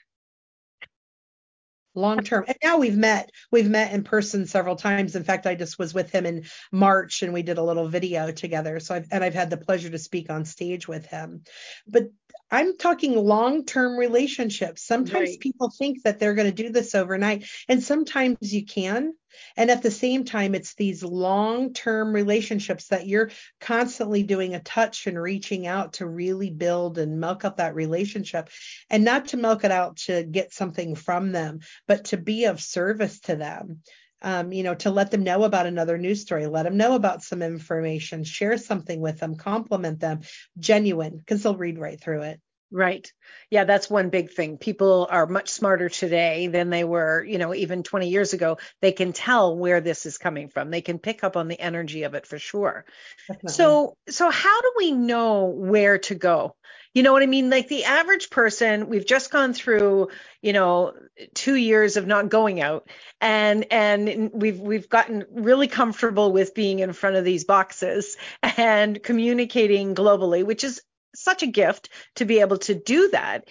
[1.96, 2.44] long term.
[2.46, 5.16] And now we've met, we've met in person several times.
[5.16, 8.30] In fact, I just was with him in March and we did a little video
[8.30, 8.78] together.
[8.80, 11.42] So I've, and I've had the pleasure to speak on stage with him.
[11.86, 12.10] But
[12.50, 14.82] I'm talking long term relationships.
[14.82, 15.40] Sometimes right.
[15.40, 19.14] people think that they're going to do this overnight, and sometimes you can.
[19.56, 23.30] And at the same time, it's these long term relationships that you're
[23.60, 28.48] constantly doing a touch and reaching out to really build and milk up that relationship.
[28.90, 32.62] And not to milk it out to get something from them, but to be of
[32.62, 33.82] service to them.
[34.22, 37.22] Um, you know, to let them know about another news story, let them know about
[37.22, 40.20] some information, share something with them, compliment them,
[40.58, 42.40] genuine, because they'll read right through it.
[42.70, 43.10] Right.
[43.50, 44.58] Yeah, that's one big thing.
[44.58, 48.58] People are much smarter today than they were, you know, even 20 years ago.
[48.82, 50.70] They can tell where this is coming from.
[50.70, 52.84] They can pick up on the energy of it for sure.
[53.28, 53.52] Definitely.
[53.52, 56.56] So, so how do we know where to go?
[56.92, 57.50] You know what I mean?
[57.50, 60.08] Like the average person, we've just gone through,
[60.40, 60.94] you know,
[61.34, 62.88] 2 years of not going out
[63.20, 69.02] and and we've we've gotten really comfortable with being in front of these boxes and
[69.02, 70.80] communicating globally, which is
[71.26, 73.48] such a gift to be able to do that.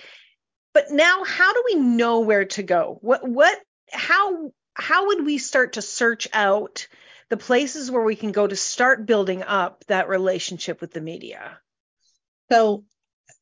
[0.73, 2.97] But now how do we know where to go?
[3.01, 3.59] What what
[3.91, 6.87] how how would we start to search out
[7.29, 11.59] the places where we can go to start building up that relationship with the media?
[12.49, 12.85] So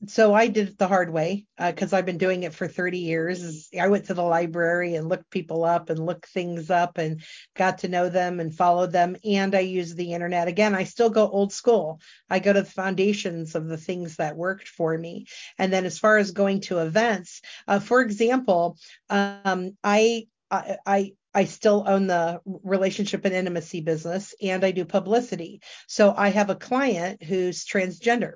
[0.07, 2.99] so I did it the hard way because uh, I've been doing it for 30
[2.99, 3.69] years.
[3.79, 7.21] I went to the library and looked people up and looked things up and
[7.55, 9.15] got to know them and followed them.
[9.23, 10.47] And I use the internet.
[10.47, 12.01] Again, I still go old school.
[12.29, 15.27] I go to the foundations of the things that worked for me.
[15.57, 18.77] And then as far as going to events, uh, for example,
[19.09, 24.85] um, I, I, I I still own the relationship and intimacy business and I do
[24.85, 25.61] publicity.
[25.87, 28.33] So I have a client who's transgender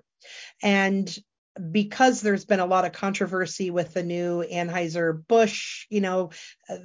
[0.63, 1.15] and
[1.71, 6.31] because there's been a lot of controversy with the new Anheuser-Busch, you know,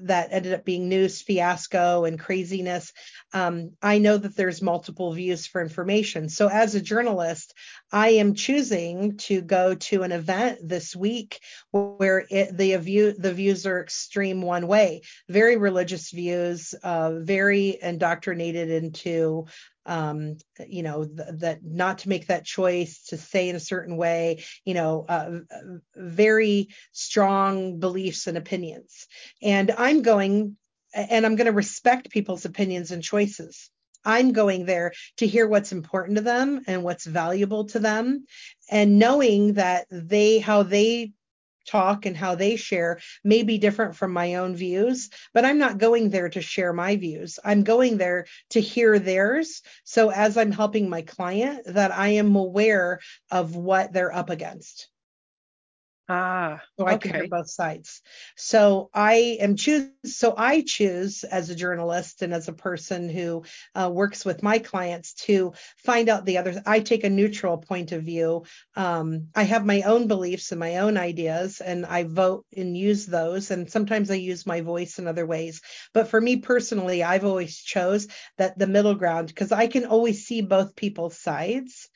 [0.03, 2.93] that ended up being news fiasco and craziness.
[3.33, 6.29] Um, I know that there's multiple views for information.
[6.29, 7.55] So as a journalist,
[7.91, 13.35] I am choosing to go to an event this week where it, the view the
[13.35, 19.47] views are extreme one way, very religious views, uh, very indoctrinated into
[19.87, 23.97] um, you know, th- that not to make that choice, to say in a certain
[23.97, 25.41] way, you know, uh,
[25.97, 29.07] very strong beliefs and opinions.
[29.43, 30.57] And I'm going,
[30.95, 33.71] and I'm going to respect people's opinions and choices.
[34.05, 38.27] I'm going there to hear what's important to them and what's valuable to them
[38.71, 41.13] and knowing that they how they
[41.67, 45.79] talk and how they share may be different from my own views, but I'm not
[45.79, 47.39] going there to share my views.
[47.45, 49.63] I'm going there to hear theirs.
[49.85, 54.89] So as I'm helping my client, that I am aware of what they're up against.
[56.09, 57.09] Ah, so I okay.
[57.09, 58.03] can hear both sides.
[58.37, 59.89] So I am choose.
[60.05, 64.59] So I choose as a journalist and as a person who uh, works with my
[64.59, 66.59] clients to find out the others.
[66.67, 68.45] I take a neutral point of view.
[68.77, 73.07] Um, I have my own beliefs and my own ideas, and I vote and use
[73.07, 73.51] those.
[73.51, 75.63] And sometimes I use my voice in other ways.
[75.95, 80.27] But for me personally, I've always chose that the middle ground because I can always
[80.27, 81.89] see both people's sides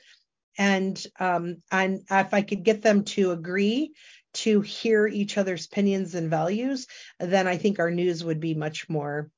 [0.58, 3.92] and um, and if I could get them to agree
[4.34, 6.86] to hear each other's opinions and values,
[7.18, 9.30] then I think our news would be much more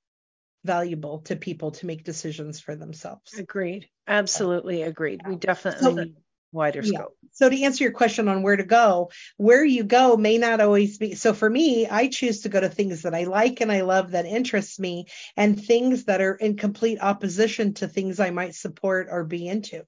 [0.65, 3.35] valuable to people to make decisions for themselves.
[3.35, 3.89] Agreed.
[4.09, 5.21] Absolutely agreed.
[5.27, 6.17] We definitely so, need
[6.53, 6.99] wider yeah.
[6.99, 7.17] scope.
[7.33, 10.99] So to answer your question on where to go, where you go may not always
[10.99, 11.15] be.
[11.15, 14.13] So for me, I choose to go to things that I like and I love
[14.13, 19.09] that interests me and things that are in complete opposition to things I might support
[19.11, 19.85] or be into.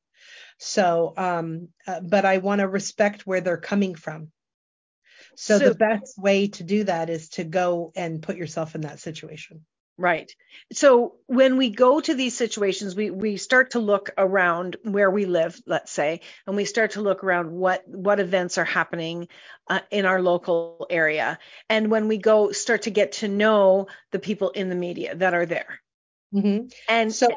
[0.62, 4.30] So, um, uh, but I want to respect where they're coming from.
[5.34, 8.82] So, so the best way to do that is to go and put yourself in
[8.82, 9.64] that situation.
[9.96, 10.30] Right.
[10.72, 15.24] So when we go to these situations, we we start to look around where we
[15.24, 19.28] live, let's say, and we start to look around what what events are happening
[19.68, 21.38] uh, in our local area.
[21.70, 25.32] And when we go start to get to know the people in the media that
[25.32, 25.80] are there.
[26.34, 26.68] Mm-hmm.
[26.88, 27.28] And so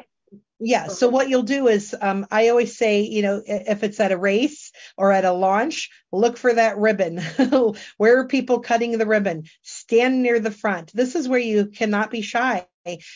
[0.60, 0.88] yeah.
[0.88, 4.16] So what you'll do is, um, I always say, you know, if it's at a
[4.16, 7.18] race or at a launch, look for that ribbon.
[7.96, 9.44] where are people cutting the ribbon?
[9.62, 10.92] Stand near the front.
[10.94, 12.66] This is where you cannot be shy.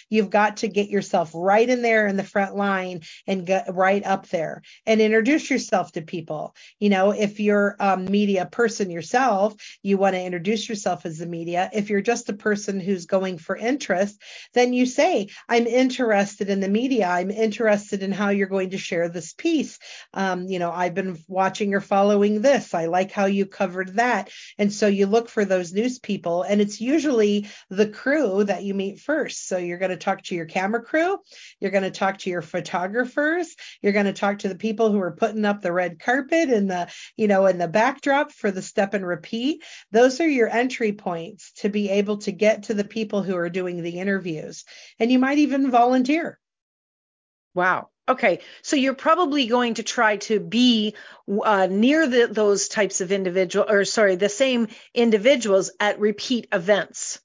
[0.09, 4.04] You've got to get yourself right in there in the front line and get right
[4.04, 6.54] up there and introduce yourself to people.
[6.78, 11.26] You know, if you're a media person yourself, you want to introduce yourself as the
[11.26, 11.70] media.
[11.72, 14.20] If you're just a person who's going for interest,
[14.54, 17.07] then you say, I'm interested in the media.
[17.07, 19.78] I'm interested in how you're going to share this piece.
[20.14, 22.74] Um, you know, I've been watching or following this.
[22.74, 24.31] I like how you covered that.
[24.57, 28.74] And so you look for those news people, and it's usually the crew that you
[28.74, 29.46] meet first.
[29.46, 31.18] So you're going to talk to your camera crew,
[31.61, 35.01] you're going to talk to your photographers, you're going to talk to the people who
[35.01, 38.62] are putting up the red carpet and the, you know, and the backdrop for the
[38.62, 39.62] step and repeat.
[39.92, 43.51] Those are your entry points to be able to get to the people who are
[43.51, 44.64] doing the interviews.
[44.99, 46.38] And you might even volunteer.
[47.55, 47.88] Wow.
[48.09, 50.94] Okay, so you're probably going to try to be
[51.44, 57.21] uh, near the, those types of individual, or sorry, the same individuals at repeat events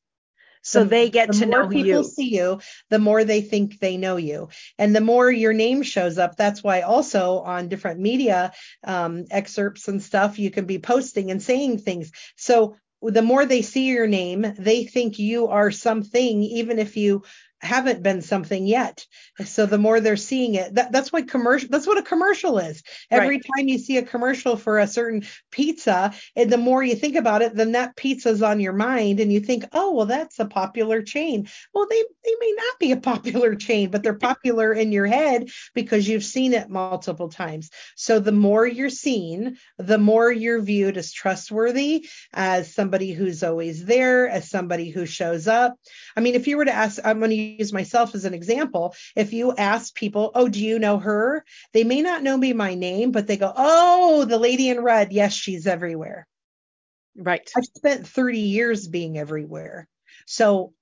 [0.64, 2.04] so the, they get the to know people you.
[2.04, 4.50] see you, the more they think they know you,
[4.80, 6.36] and the more your name shows up.
[6.36, 11.42] That's why also on different media um, excerpts and stuff, you can be posting and
[11.42, 12.12] saying things.
[12.36, 17.24] So the more they see your name, they think you are something, even if you
[17.64, 19.06] haven't been something yet.
[19.46, 22.84] So the more they're seeing it, that, that's what commercial that's what a commercial is.
[23.10, 23.46] Every right.
[23.58, 27.42] time you see a commercial for a certain pizza, and the more you think about
[27.42, 31.02] it, then that pizza's on your mind and you think, "Oh, well that's a popular
[31.02, 35.08] chain." Well, they they may not be a popular chain, but they're popular in your
[35.08, 37.70] head because you've seen it multiple times.
[37.96, 43.86] So the more you're seen, the more you're viewed as trustworthy, as somebody who's always
[43.86, 45.76] there, as somebody who shows up.
[46.16, 48.96] I mean, if you were to ask I'm going to use myself as an example.
[49.16, 51.44] If you ask people, oh, do you know her?
[51.74, 55.12] They may not know me my name, but they go, oh, the lady in red.
[55.12, 56.28] Yes, she's everywhere.
[57.16, 57.50] Right.
[57.56, 59.88] I've spent 30 years being everywhere.
[60.26, 60.74] So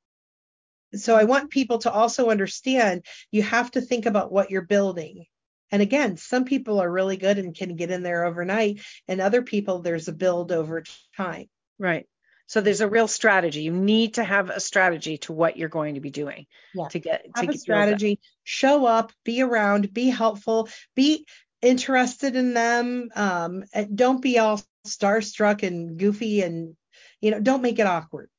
[0.93, 5.25] so I want people to also understand you have to think about what you're building.
[5.71, 9.41] And again, some people are really good and can get in there overnight, and other
[9.41, 10.83] people there's a build over
[11.15, 11.47] time.
[11.79, 12.07] Right.
[12.51, 13.61] So there's a real strategy.
[13.61, 16.89] You need to have a strategy to what you're going to be doing yeah.
[16.89, 18.19] to get have to a strategy.
[18.43, 21.25] Show up, be around, be helpful, be
[21.61, 23.07] interested in them.
[23.15, 23.63] Um,
[23.95, 26.75] don't be all starstruck and goofy, and
[27.21, 28.29] you know, don't make it awkward.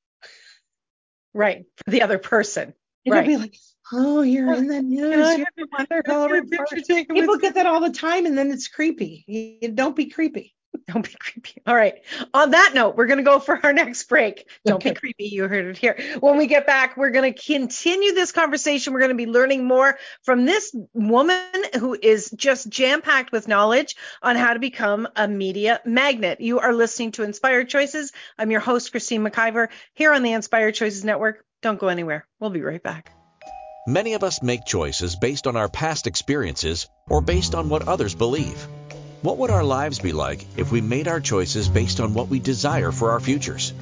[1.33, 2.75] Right for the other person.
[3.07, 3.27] It'll right.
[3.27, 3.57] be like,
[3.94, 5.38] oh, you're in the news.
[5.38, 6.29] You're wonderful.
[7.09, 9.25] People get that all the time, and then it's creepy.
[9.27, 10.55] You, don't be creepy.
[10.88, 11.62] Don't be creepy.
[11.66, 12.02] All right.
[12.35, 14.48] On that note, we're going to go for our next break.
[14.64, 14.90] Don't okay.
[14.90, 15.24] be creepy.
[15.26, 15.98] You heard it here.
[16.20, 18.92] When we get back, we're going to continue this conversation.
[18.92, 21.40] We're going to be learning more from this woman
[21.78, 26.40] who is just jam packed with knowledge on how to become a media magnet.
[26.40, 28.12] You are listening to Inspired Choices.
[28.38, 31.44] I'm your host, Christine McIver, here on the Inspired Choices Network.
[31.62, 32.26] Don't go anywhere.
[32.40, 33.12] We'll be right back.
[33.87, 38.14] Many of us make choices based on our past experiences or based on what others
[38.14, 38.68] believe.
[39.22, 42.40] What would our lives be like if we made our choices based on what we
[42.40, 43.72] desire for our futures?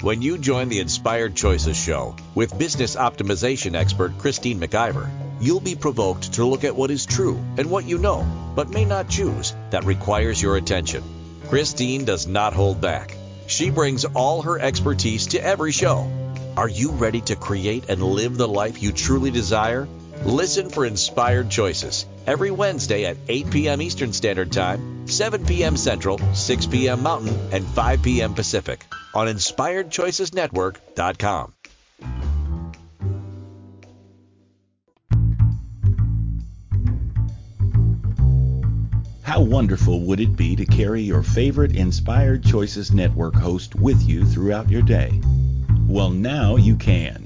[0.00, 5.74] When you join the Inspired Choices Show with business optimization expert Christine McIver, you'll be
[5.74, 9.56] provoked to look at what is true and what you know, but may not choose,
[9.70, 11.02] that requires your attention.
[11.48, 13.16] Christine does not hold back.
[13.48, 16.08] She brings all her expertise to every show.
[16.56, 19.88] Are you ready to create and live the life you truly desire?
[20.24, 23.82] Listen for Inspired Choices every Wednesday at 8 p.m.
[23.82, 25.76] Eastern Standard Time, 7 p.m.
[25.76, 27.02] Central, 6 p.m.
[27.02, 28.34] Mountain, and 5 p.m.
[28.34, 31.52] Pacific on InspiredChoicesNetwork.com.
[39.22, 44.24] How wonderful would it be to carry your favorite Inspired Choices Network host with you
[44.24, 45.20] throughout your day?
[45.86, 47.25] Well, now you can.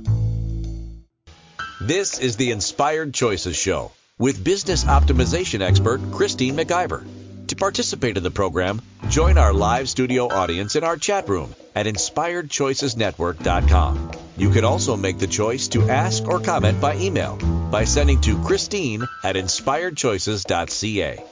[1.83, 7.03] This is the Inspired Choices Show with business optimization expert Christine McIver.
[7.47, 11.87] To participate in the program, join our live studio audience in our chat room at
[11.87, 14.11] inspiredchoicesnetwork.com.
[14.37, 17.37] You can also make the choice to ask or comment by email
[17.71, 21.23] by sending to Christine at inspiredchoices.ca.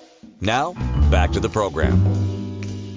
[0.42, 0.74] Now,
[1.12, 2.49] back to the program.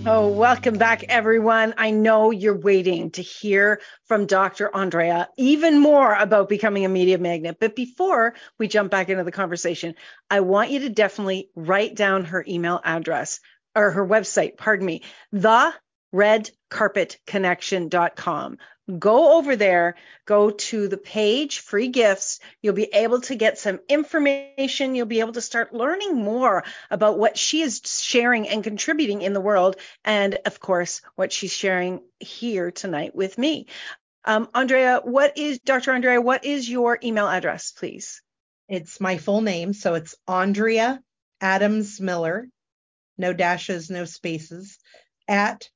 [0.05, 1.75] Oh, welcome back, everyone.
[1.79, 4.69] I know you're waiting to hear from Dr.
[4.75, 7.59] Andrea even more about becoming a media magnet.
[7.61, 9.94] But before we jump back into the conversation,
[10.29, 13.38] I want you to definitely write down her email address
[13.77, 15.73] or her website, pardon me, the
[16.13, 18.59] redcarpetconnection.com.
[18.98, 22.40] Go over there, go to the page, free gifts.
[22.60, 24.96] You'll be able to get some information.
[24.96, 29.35] You'll be able to start learning more about what she is sharing and contributing in
[29.35, 29.76] the world.
[30.04, 33.66] And of course, what she's sharing here tonight with me.
[34.24, 35.92] Um, Andrea, what is, Dr.
[35.92, 38.20] Andrea, what is your email address, please?
[38.68, 39.74] It's my full name.
[39.74, 41.00] So it's Andrea
[41.40, 42.48] Adams Miller,
[43.16, 44.78] no dashes, no spaces,
[45.28, 45.68] at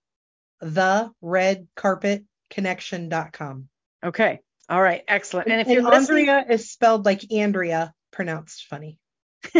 [0.60, 3.68] the red carpet connection.com.
[4.04, 4.40] Okay.
[4.68, 5.02] All right.
[5.06, 5.48] Excellent.
[5.48, 6.50] And if and you're Andrea listening...
[6.50, 8.98] is spelled like Andrea, pronounced funny.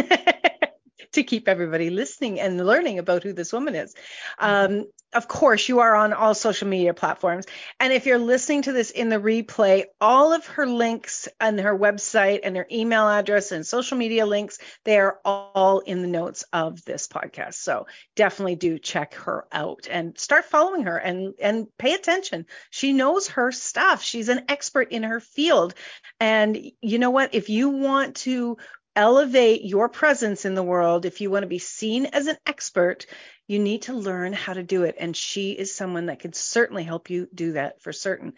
[1.13, 3.93] to keep everybody listening and learning about who this woman is.
[4.37, 7.45] Um, of course, you are on all social media platforms.
[7.79, 11.77] And if you're listening to this in the replay, all of her links and her
[11.77, 16.43] website and her email address and social media links, they are all in the notes
[16.51, 17.55] of this podcast.
[17.55, 22.45] So definitely do check her out and start following her and, and pay attention.
[22.69, 24.03] She knows her stuff.
[24.03, 25.73] She's an expert in her field.
[26.19, 27.33] And you know what?
[27.33, 28.57] If you want to
[28.97, 33.05] elevate your presence in the world, if you want to be seen as an expert,
[33.47, 34.95] you need to learn how to do it.
[34.97, 38.33] And she is someone that can certainly help you do that for certain.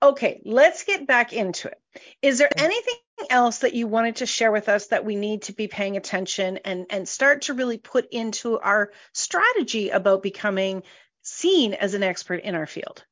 [0.00, 1.80] Okay, let's get back into it.
[2.22, 2.94] Is there anything
[3.28, 6.58] else that you wanted to share with us that we need to be paying attention
[6.64, 10.84] and, and start to really put into our strategy about becoming
[11.22, 13.04] seen as an expert in our field?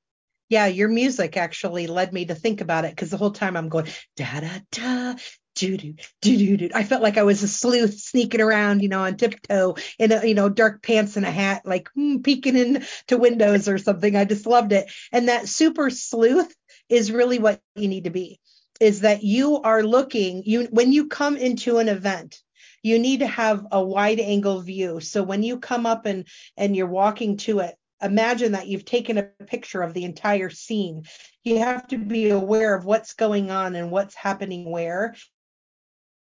[0.49, 3.71] yeah, your music actually led me to think about it because the whole time I'm
[3.71, 3.87] going
[4.17, 5.15] da da da
[5.55, 6.71] do do do do do.
[6.75, 10.25] I felt like I was a sleuth sneaking around, you know, on tiptoe in a,
[10.25, 14.17] you know, dark pants and a hat, like mm, peeking into windows or something.
[14.17, 14.91] I just loved it.
[15.13, 16.55] And that super sleuth
[16.89, 18.41] is really what you need to be.
[18.81, 22.41] Is that you are looking you when you come into an event,
[22.83, 25.01] you need to have a wide angle view.
[25.01, 26.27] So when you come up and
[26.57, 31.05] and you're walking to it, imagine that you've taken a picture of the entire scene.
[31.45, 35.15] You have to be aware of what's going on and what's happening where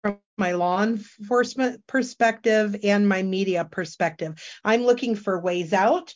[0.04, 4.34] from my law enforcement perspective and my media perspective.
[4.62, 6.14] I'm looking for ways out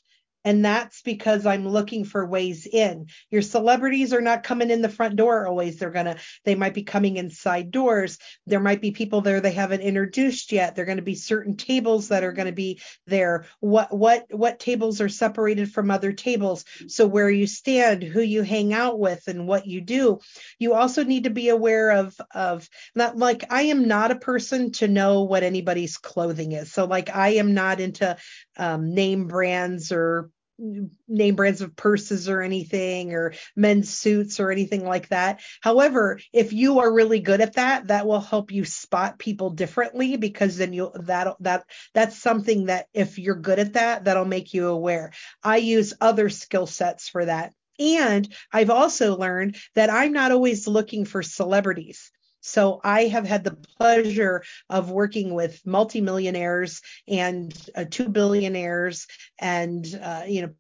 [0.49, 3.09] and that's because I'm looking for ways in.
[3.31, 5.77] Your celebrities are not coming in the front door always.
[5.77, 8.17] They're going to, they might be coming inside doors.
[8.47, 10.75] There might be people there they haven't introduced yet.
[10.75, 13.45] There are going to be certain tables that are going to be there.
[13.61, 16.65] What, what, what tables are separated from other tables?
[16.87, 20.21] So where you stand, who you hang out with and what you do.
[20.59, 24.73] You also need to be aware of, of not like I am not a person
[24.73, 26.73] to know what anybody's clothing is.
[26.73, 28.17] So like I am not into
[28.57, 34.85] um, name brands or name brands of purses or anything or men's suits or anything
[34.85, 35.41] like that.
[35.61, 40.17] However, if you are really good at that, that will help you spot people differently
[40.17, 44.53] because then you that that that's something that if you're good at that, that'll make
[44.53, 45.13] you aware.
[45.43, 47.53] I use other skill sets for that.
[47.79, 52.11] And I've also learned that I'm not always looking for celebrities.
[52.49, 59.07] So I have had the pleasure of working with multimillionaires and uh, two billionaires
[59.39, 60.55] and uh, you know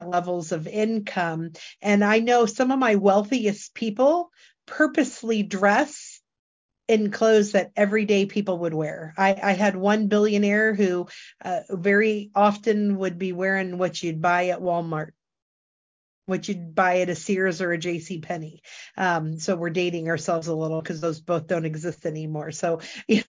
[0.00, 1.52] levels of income.
[1.82, 4.30] And I know some of my wealthiest people
[4.66, 6.20] purposely dress
[6.88, 9.14] in clothes that everyday people would wear.
[9.16, 11.06] I, I had one billionaire who
[11.42, 15.12] uh, very often would be wearing what you'd buy at Walmart
[16.26, 18.20] what you'd buy at a Sears or a J.C.
[18.20, 18.62] Penney.
[18.96, 22.50] Um, so we're dating ourselves a little because those both don't exist anymore.
[22.50, 23.22] So you know,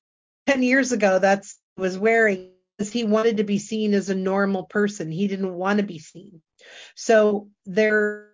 [0.48, 4.64] 10 years ago, that's was wearing because he wanted to be seen as a normal
[4.64, 5.12] person.
[5.12, 6.42] He didn't want to be seen.
[6.96, 8.30] So there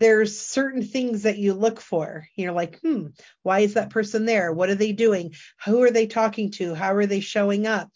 [0.00, 2.26] there's certain things that you look for.
[2.36, 3.08] You're like, hmm,
[3.42, 4.50] why is that person there?
[4.52, 5.34] What are they doing?
[5.66, 6.74] Who are they talking to?
[6.74, 7.90] How are they showing up?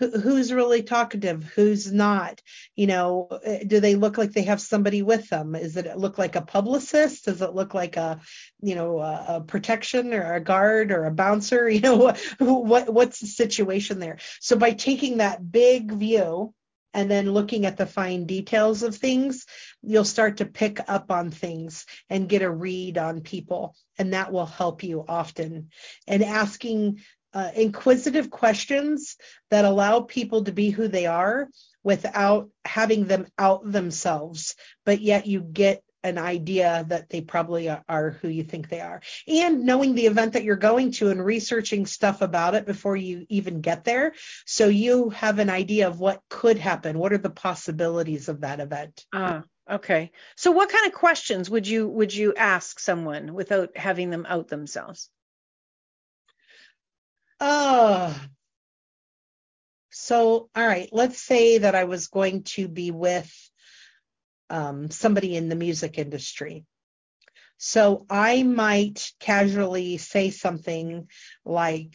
[0.00, 2.40] Who's really talkative who's not
[2.74, 6.18] you know eh, do they look like they have somebody with them is it look
[6.18, 8.20] like a publicist does it look like a
[8.60, 12.92] you know a, a protection or a guard or a bouncer you know what, what
[12.92, 16.54] what's the situation there so by taking that big view
[16.92, 19.46] and then looking at the fine details of things,
[19.82, 23.76] you'll start to pick up on things and get a read on people.
[23.98, 25.70] And that will help you often.
[26.08, 27.00] And asking
[27.32, 29.16] uh, inquisitive questions
[29.50, 31.48] that allow people to be who they are
[31.82, 34.54] without having them out themselves,
[34.84, 39.02] but yet you get an idea that they probably are who you think they are.
[39.28, 43.26] And knowing the event that you're going to and researching stuff about it before you
[43.28, 44.14] even get there.
[44.46, 46.98] So you have an idea of what could happen.
[46.98, 49.04] What are the possibilities of that event?
[49.12, 50.10] Ah, okay.
[50.36, 54.48] So what kind of questions would you would you ask someone without having them out
[54.48, 55.10] themselves?
[57.40, 58.14] Oh,
[59.90, 63.30] so all right, let's say that I was going to be with
[64.48, 66.64] um, somebody in the music industry.
[67.56, 71.08] So I might casually say something
[71.44, 71.94] like,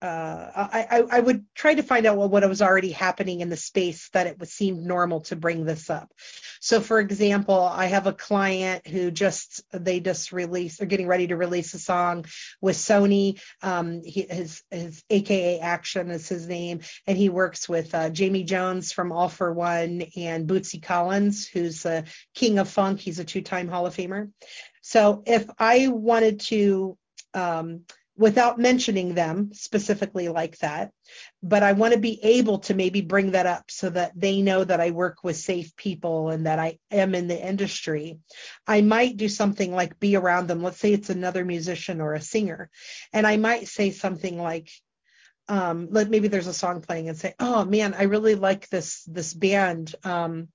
[0.00, 3.56] uh, I, I, would try to find out what, what was already happening in the
[3.56, 6.12] space that it would seem normal to bring this up.
[6.60, 11.28] So, for example, I have a client who just they just released, they're getting ready
[11.28, 12.24] to release a song
[12.60, 13.40] with Sony.
[13.62, 18.44] Um, he, his his AKA Action is his name, and he works with uh, Jamie
[18.44, 22.04] Jones from All-4-One and Bootsy Collins, who's a
[22.34, 23.00] king of funk.
[23.00, 24.30] He's a two-time Hall of Famer.
[24.82, 26.96] So, if I wanted to
[27.34, 27.82] um,
[28.16, 30.90] without mentioning them specifically like that.
[31.42, 34.64] But I want to be able to maybe bring that up so that they know
[34.64, 38.18] that I work with safe people and that I am in the industry.
[38.66, 40.62] I might do something like be around them.
[40.62, 42.70] Let's say it's another musician or a singer.
[43.12, 44.70] And I might say something like,
[45.48, 49.32] um, maybe there's a song playing and say, oh man, I really like this this
[49.32, 49.94] band.
[50.02, 50.48] Um,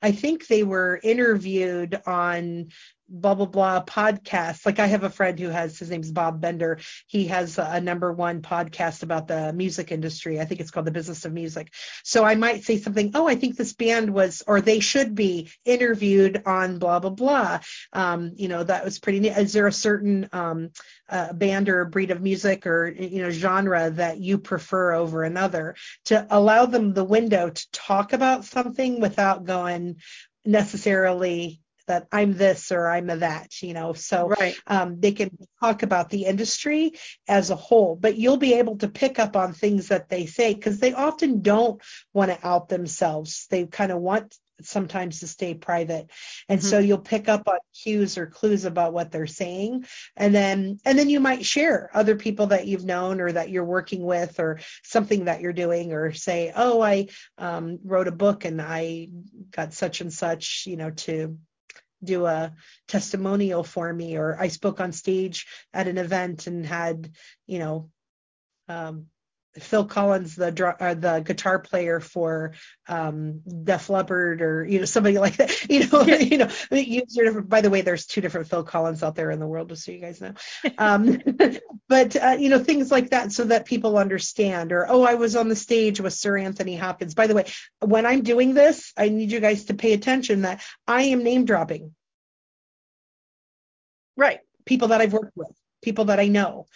[0.00, 2.68] I think they were interviewed on
[3.08, 4.66] blah blah blah podcast.
[4.66, 6.78] Like i have a friend who has his name's bob bender.
[7.06, 10.40] He has a number one podcast about the music industry.
[10.40, 11.72] I think it's called the business of music.
[12.04, 15.50] So i might say something oh i think this band was or they should be
[15.64, 17.60] interviewed on blah blah blah.
[17.92, 19.36] Um, you know that was pretty neat.
[19.36, 20.70] Is there a certain um,
[21.08, 25.74] uh, band or breed of music or you know genre that you prefer over another
[26.06, 29.96] to allow them the window to talk about something without going
[30.44, 33.92] necessarily that I'm this or I'm a that, you know.
[33.92, 34.56] So right.
[34.66, 36.92] um, they can talk about the industry
[37.26, 40.54] as a whole, but you'll be able to pick up on things that they say
[40.54, 41.82] because they often don't
[42.12, 43.46] want to out themselves.
[43.50, 46.10] They kind of want sometimes to stay private
[46.48, 46.68] and mm-hmm.
[46.68, 49.84] so you'll pick up on cues or clues about what they're saying
[50.16, 53.64] and then and then you might share other people that you've known or that you're
[53.64, 57.06] working with or something that you're doing or say oh i
[57.38, 59.08] um, wrote a book and i
[59.50, 61.38] got such and such you know to
[62.02, 62.52] do a
[62.86, 67.10] testimonial for me or I spoke on stage at an event and had,
[67.46, 67.90] you know,
[68.68, 69.06] um,
[69.58, 72.52] Phil Collins, the uh, the guitar player for
[72.88, 75.48] um, Def Leppard, or you know somebody like that.
[75.68, 76.16] You know, yeah.
[76.16, 76.48] you know.
[76.70, 79.84] different, by the way, there's two different Phil Collins out there in the world, just
[79.84, 80.34] so you guys know.
[80.78, 81.20] Um,
[81.88, 84.72] but uh, you know things like that, so that people understand.
[84.72, 87.14] Or oh, I was on the stage with Sir Anthony Hopkins.
[87.14, 87.46] By the way,
[87.80, 91.44] when I'm doing this, I need you guys to pay attention that I am name
[91.44, 91.94] dropping.
[94.16, 94.40] Right.
[94.66, 95.52] People that I've worked with,
[95.82, 96.66] people that I know.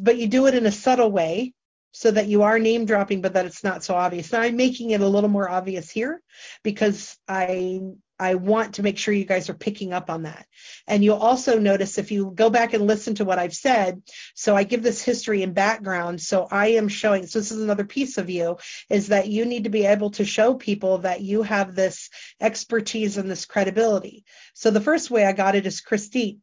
[0.00, 1.52] But you do it in a subtle way
[1.94, 4.32] so that you are name dropping, but that it's not so obvious.
[4.32, 6.20] Now I'm making it a little more obvious here
[6.64, 7.80] because I
[8.18, 10.46] I want to make sure you guys are picking up on that.
[10.86, 14.02] And you'll also notice if you go back and listen to what I've said,
[14.34, 16.20] so I give this history and background.
[16.20, 19.64] So I am showing, so this is another piece of you, is that you need
[19.64, 22.08] to be able to show people that you have this
[22.40, 24.24] expertise and this credibility.
[24.54, 26.40] So the first way I got it is Christine.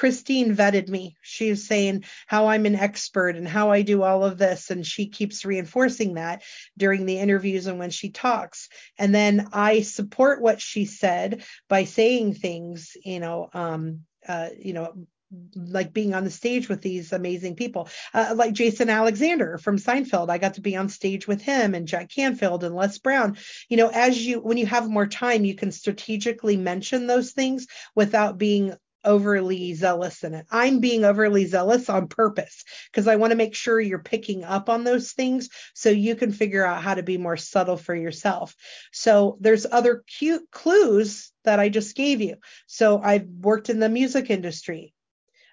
[0.00, 1.14] Christine vetted me.
[1.20, 4.70] She's saying how I'm an expert and how I do all of this.
[4.70, 6.42] And she keeps reinforcing that
[6.78, 8.70] during the interviews and when she talks.
[8.96, 14.72] And then I support what she said by saying things, you know, um, uh, you
[14.72, 15.06] know,
[15.54, 20.30] like being on the stage with these amazing people, uh, like Jason Alexander from Seinfeld.
[20.30, 23.36] I got to be on stage with him and Jack Canfield and Les Brown.
[23.68, 27.66] You know, as you, when you have more time, you can strategically mention those things
[27.94, 28.74] without being
[29.04, 30.46] overly zealous in it.
[30.50, 34.68] I'm being overly zealous on purpose because I want to make sure you're picking up
[34.68, 38.54] on those things so you can figure out how to be more subtle for yourself.
[38.92, 42.36] So there's other cute clues that I just gave you.
[42.66, 44.94] So I've worked in the music industry.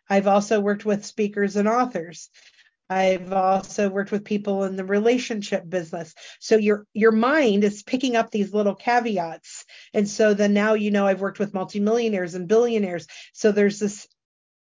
[0.09, 2.29] I've also worked with speakers and authors.
[2.89, 6.13] I've also worked with people in the relationship business.
[6.39, 9.65] So your your mind is picking up these little caveats.
[9.93, 13.07] And so then now you know I've worked with multimillionaires and billionaires.
[13.33, 14.07] So there's this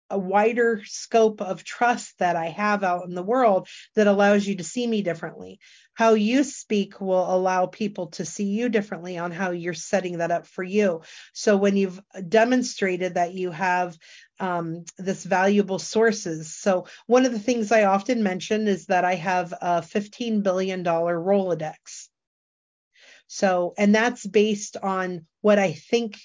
[0.09, 4.55] a wider scope of trust that I have out in the world that allows you
[4.55, 5.59] to see me differently.
[5.93, 10.31] How you speak will allow people to see you differently on how you're setting that
[10.31, 11.01] up for you.
[11.33, 13.97] So when you've demonstrated that you have
[14.39, 16.55] um, this valuable sources.
[16.55, 20.83] So one of the things I often mention is that I have a $15 billion
[20.83, 22.07] Rolodex.
[23.27, 26.17] So, and that's based on what I think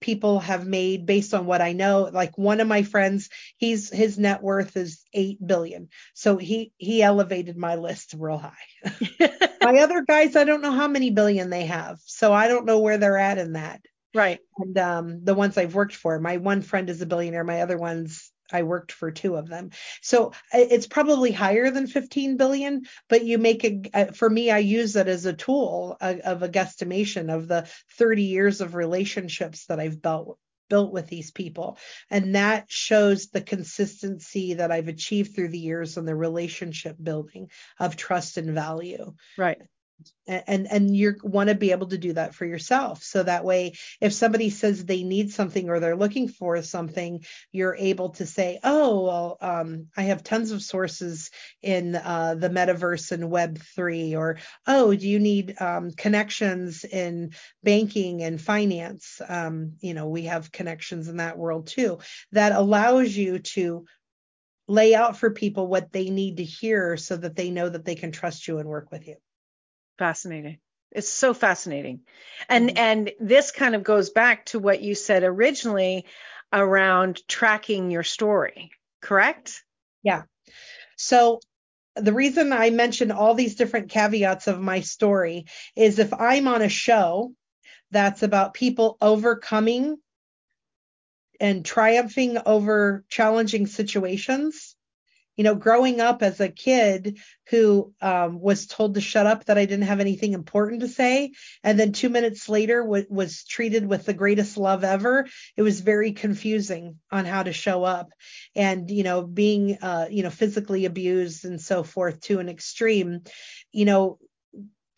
[0.00, 2.10] people have made based on what I know.
[2.12, 5.88] Like one of my friends, he's his net worth is eight billion.
[6.14, 8.52] So he he elevated my list real high.
[9.62, 11.98] my other guys, I don't know how many billion they have.
[12.04, 13.80] So I don't know where they're at in that.
[14.14, 14.40] Right.
[14.58, 17.76] And um, the ones I've worked for, my one friend is a billionaire, my other
[17.76, 19.70] one's I worked for two of them.
[20.02, 24.96] So it's probably higher than 15 billion, but you make a, for me, I use
[24.96, 30.00] it as a tool of a guesstimation of the 30 years of relationships that I've
[30.00, 30.38] built
[30.68, 31.78] built with these people
[32.10, 37.50] and that shows the consistency that I've achieved through the years on the relationship building
[37.78, 39.14] of trust and value.
[39.38, 39.58] Right
[40.26, 43.02] and and you want to be able to do that for yourself.
[43.02, 47.76] So that way if somebody says they need something or they're looking for something you're
[47.76, 51.30] able to say oh well um, i have tons of sources
[51.62, 57.30] in uh, the metaverse and web 3 or oh do you need um, connections in
[57.62, 59.20] banking and finance?
[59.26, 61.98] Um, you know we have connections in that world too.
[62.32, 63.84] That allows you to
[64.68, 67.94] lay out for people what they need to hear so that they know that they
[67.94, 69.16] can trust you and work with you
[69.98, 70.58] Fascinating.
[70.92, 72.00] It's so fascinating.
[72.48, 72.78] And mm-hmm.
[72.78, 76.06] and this kind of goes back to what you said originally
[76.52, 78.70] around tracking your story,
[79.02, 79.64] correct?
[80.02, 80.22] Yeah.
[80.96, 81.40] So
[81.96, 86.62] the reason I mention all these different caveats of my story is if I'm on
[86.62, 87.32] a show
[87.90, 89.96] that's about people overcoming
[91.40, 94.75] and triumphing over challenging situations,
[95.36, 97.18] you know, growing up as a kid
[97.50, 101.32] who um, was told to shut up that I didn't have anything important to say,
[101.62, 105.26] and then two minutes later w- was treated with the greatest love ever,
[105.56, 108.08] it was very confusing on how to show up,
[108.54, 113.20] and you know, being uh, you know physically abused and so forth to an extreme,
[113.72, 114.18] you know,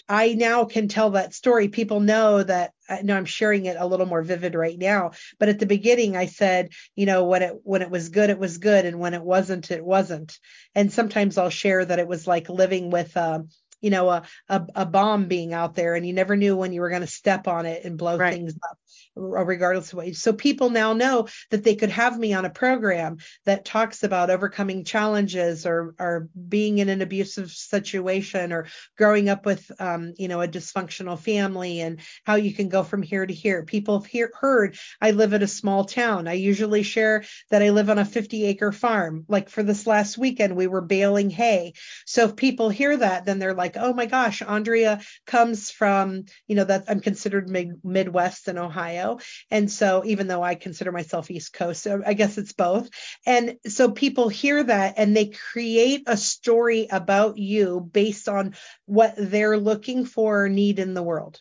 [0.08, 1.68] I now can tell that story.
[1.68, 5.12] People know that I know I'm sharing it a little more vivid right now.
[5.38, 8.38] But at the beginning, I said, you know, when it when it was good, it
[8.38, 10.38] was good, and when it wasn't, it wasn't.
[10.74, 13.16] And sometimes I'll share that it was like living with.
[13.16, 13.40] Uh,
[13.80, 16.80] you know, a, a, a bomb being out there, and you never knew when you
[16.80, 18.34] were going to step on it and blow right.
[18.34, 18.76] things up
[19.18, 20.14] regardless of what.
[20.14, 24.30] So people now know that they could have me on a program that talks about
[24.30, 28.66] overcoming challenges or or being in an abusive situation or
[28.96, 33.02] growing up with um, you know a dysfunctional family and how you can go from
[33.02, 33.64] here to here.
[33.64, 36.28] People have hear, heard I live in a small town.
[36.28, 39.24] I usually share that I live on a 50 acre farm.
[39.28, 41.74] Like for this last weekend, we were baling hay.
[42.06, 46.54] So if people hear that, then they're like, oh my gosh, Andrea comes from you
[46.56, 49.07] know that I'm considered mid- Midwest in Ohio
[49.50, 52.88] and so even though I consider myself East Coast, so I guess it's both.
[53.26, 58.54] And so people hear that and they create a story about you based on
[58.86, 61.40] what they're looking for or need in the world.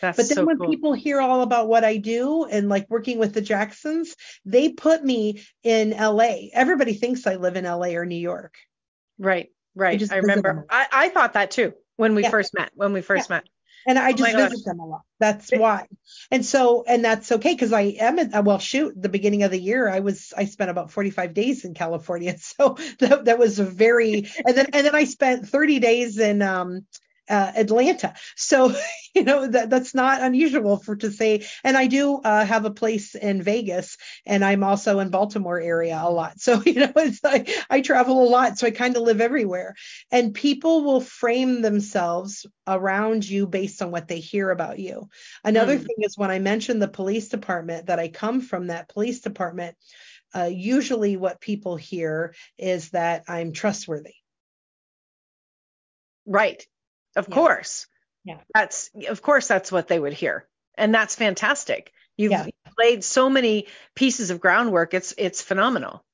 [0.00, 0.68] That's but then so when cool.
[0.68, 5.04] people hear all about what I do and like working with the Jacksons, they put
[5.04, 6.48] me in LA.
[6.52, 8.54] Everybody thinks I live in LA or New York.
[9.18, 10.00] Right, right.
[10.10, 10.66] I, I remember.
[10.70, 12.30] I, I, thought that too when we yeah.
[12.30, 12.70] first met.
[12.74, 13.36] When we first yeah.
[13.36, 13.48] met
[13.86, 15.02] and I oh just visit them a lot.
[15.18, 15.86] That's why.
[16.30, 18.18] And so, and that's okay because I am.
[18.18, 21.64] At, well, shoot, the beginning of the year, I was I spent about 45 days
[21.64, 24.28] in California, so that, that was a very.
[24.44, 26.86] And then and then I spent 30 days in um
[27.28, 28.14] uh, Atlanta.
[28.36, 28.74] So,
[29.14, 31.46] you know, that, that's not unusual for to say.
[31.64, 36.00] And I do uh, have a place in Vegas and I'm also in Baltimore area
[36.02, 36.34] a lot.
[36.48, 38.58] So, you know, it's like I travel a lot.
[38.58, 39.74] So I kind of live everywhere.
[40.10, 45.10] And people will frame themselves around you based on what they hear about you.
[45.44, 45.80] Another mm.
[45.80, 49.76] thing is when I mentioned the police department that I come from that police department,
[50.34, 54.14] uh, usually what people hear is that I'm trustworthy.
[56.26, 56.66] Right.
[57.16, 57.34] Of yeah.
[57.34, 57.86] course.
[58.24, 58.38] Yeah.
[58.54, 60.46] That's of course that's what they would hear.
[60.76, 61.92] And that's fantastic.
[62.16, 62.46] You've yeah.
[62.78, 64.94] laid so many pieces of groundwork.
[64.94, 66.04] It's it's phenomenal.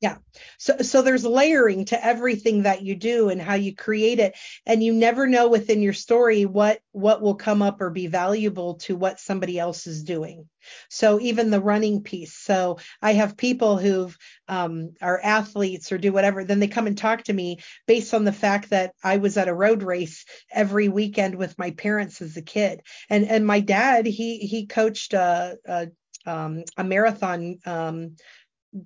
[0.00, 0.18] Yeah.
[0.58, 4.34] So so there's layering to everything that you do and how you create it
[4.66, 8.74] and you never know within your story what what will come up or be valuable
[8.74, 10.48] to what somebody else is doing.
[10.90, 12.34] So even the running piece.
[12.34, 14.10] So I have people who
[14.48, 18.24] um, are athletes or do whatever, then they come and talk to me based on
[18.24, 22.36] the fact that I was at a road race every weekend with my parents as
[22.36, 22.82] a kid.
[23.08, 25.88] And and my dad, he he coached a, a
[26.26, 28.16] um, a marathon um,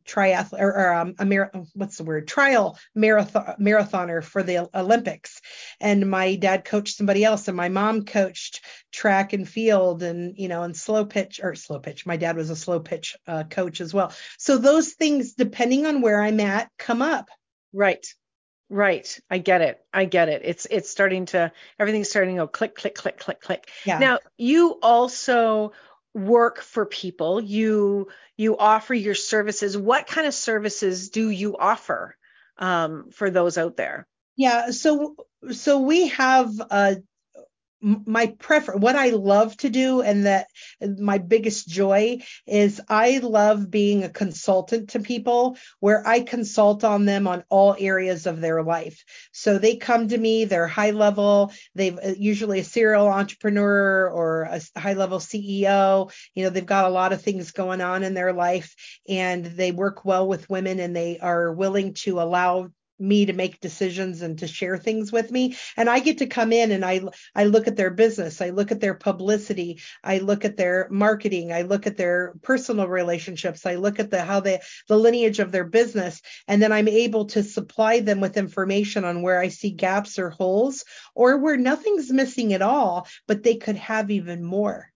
[0.04, 5.40] triathlon or, or um, a mar- what's the word trial marathon marathoner for the Olympics
[5.80, 10.48] and my dad coached somebody else and my mom coached track and field and you
[10.48, 13.80] know and slow pitch or slow pitch my dad was a slow pitch uh, coach
[13.80, 17.28] as well so those things depending on where I'm at come up
[17.72, 18.06] right
[18.72, 19.18] Right.
[19.28, 19.80] I get it.
[19.92, 20.42] I get it.
[20.44, 21.50] It's it's starting to
[21.80, 23.68] everything's starting to go click, click, click, click, click.
[23.84, 23.98] Yeah.
[23.98, 25.72] Now you also
[26.14, 27.40] work for people.
[27.40, 29.76] You you offer your services.
[29.76, 32.16] What kind of services do you offer
[32.58, 34.06] um, for those out there?
[34.36, 35.16] Yeah, so
[35.52, 36.96] so we have a
[37.82, 40.48] my prefer what I love to do and that
[40.80, 47.04] my biggest joy is I love being a consultant to people where I consult on
[47.04, 49.02] them on all areas of their life.
[49.32, 54.42] So they come to me, they're high level, they've uh, usually a serial entrepreneur or
[54.42, 58.14] a high level CEO, you know, they've got a lot of things going on in
[58.14, 58.74] their life
[59.08, 62.68] and they work well with women and they are willing to allow
[63.00, 65.56] me to make decisions and to share things with me.
[65.76, 67.00] And i get to come in and i
[67.34, 68.40] i look at their business.
[68.40, 69.80] I look at their publicity.
[70.04, 71.52] I look at their marketing.
[71.52, 73.66] I look at their personal relationships.
[73.66, 76.20] I look at the how they the lineage of their business.
[76.46, 80.30] And then i'm able to supply them with information on where i see gaps or
[80.30, 80.84] holes
[81.14, 84.89] or where nothing's missing at all but they could have even more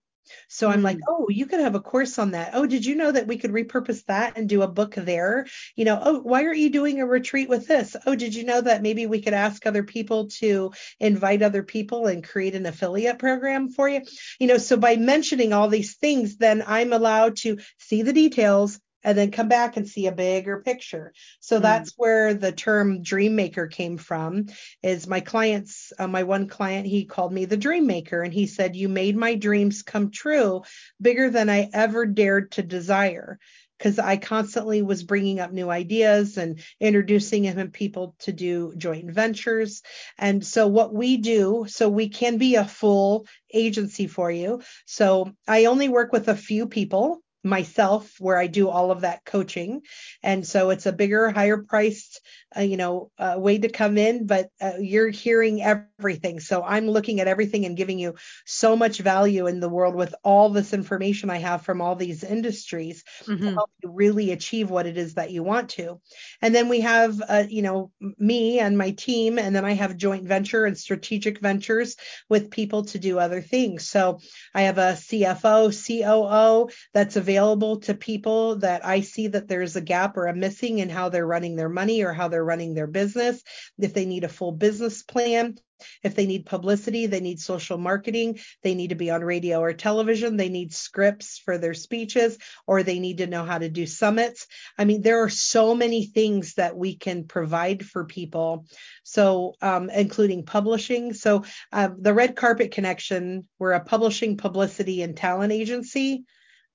[0.47, 1.03] so I'm like, mm.
[1.07, 2.51] oh, you could have a course on that.
[2.53, 5.45] Oh, did you know that we could repurpose that and do a book there?
[5.75, 7.95] You know, oh, why aren't you doing a retreat with this?
[8.05, 12.07] Oh, did you know that maybe we could ask other people to invite other people
[12.07, 14.01] and create an affiliate program for you?
[14.39, 18.79] You know, so by mentioning all these things, then I'm allowed to see the details
[19.05, 21.13] and then come back and see a bigger picture.
[21.39, 21.61] So mm.
[21.61, 24.47] that's where the term dream maker came from.
[24.81, 28.47] Is my clients, uh, my one client, he called me the dream maker, and he
[28.47, 30.63] said, "You made my dreams come true,
[30.99, 33.39] bigger than I ever dared to desire."
[33.77, 38.73] Because I constantly was bringing up new ideas and introducing him and people to do
[38.77, 39.81] joint ventures.
[40.17, 44.61] And so, what we do, so we can be a full agency for you.
[44.85, 49.23] So, I only work with a few people myself where I do all of that
[49.23, 49.83] coaching.
[50.23, 52.19] And so it's a bigger, higher priced,
[52.57, 56.39] uh, you know, uh, way to come in, but uh, you're hearing everything.
[56.39, 58.15] So I'm looking at everything and giving you
[58.45, 62.23] so much value in the world with all this information I have from all these
[62.23, 63.43] industries mm-hmm.
[63.43, 66.01] to help you really achieve what it is that you want to.
[66.41, 69.97] And then we have, uh, you know, me and my team, and then I have
[69.97, 71.95] joint venture and strategic ventures
[72.27, 73.87] with people to do other things.
[73.87, 74.19] So
[74.53, 79.75] I have a CFO, COO that's available available to people that I see that there's
[79.75, 82.73] a gap or a missing in how they're running their money or how they're running
[82.73, 83.43] their business.
[83.77, 85.57] If they need a full business plan,
[86.01, 89.73] if they need publicity, they need social marketing, they need to be on radio or
[89.73, 93.85] television, they need scripts for their speeches, or they need to know how to do
[93.85, 94.47] summits.
[94.77, 98.65] I mean, there are so many things that we can provide for people.
[99.03, 101.13] So, um, including publishing.
[101.13, 106.23] So, uh, the Red Carpet Connection, we're a publishing, publicity, and talent agency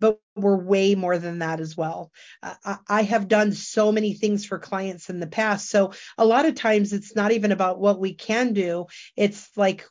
[0.01, 2.11] but we're way more than that as well.
[2.42, 5.68] Uh, I have done so many things for clients in the past.
[5.68, 8.86] So a lot of times it's not even about what we can do.
[9.16, 9.86] It's like,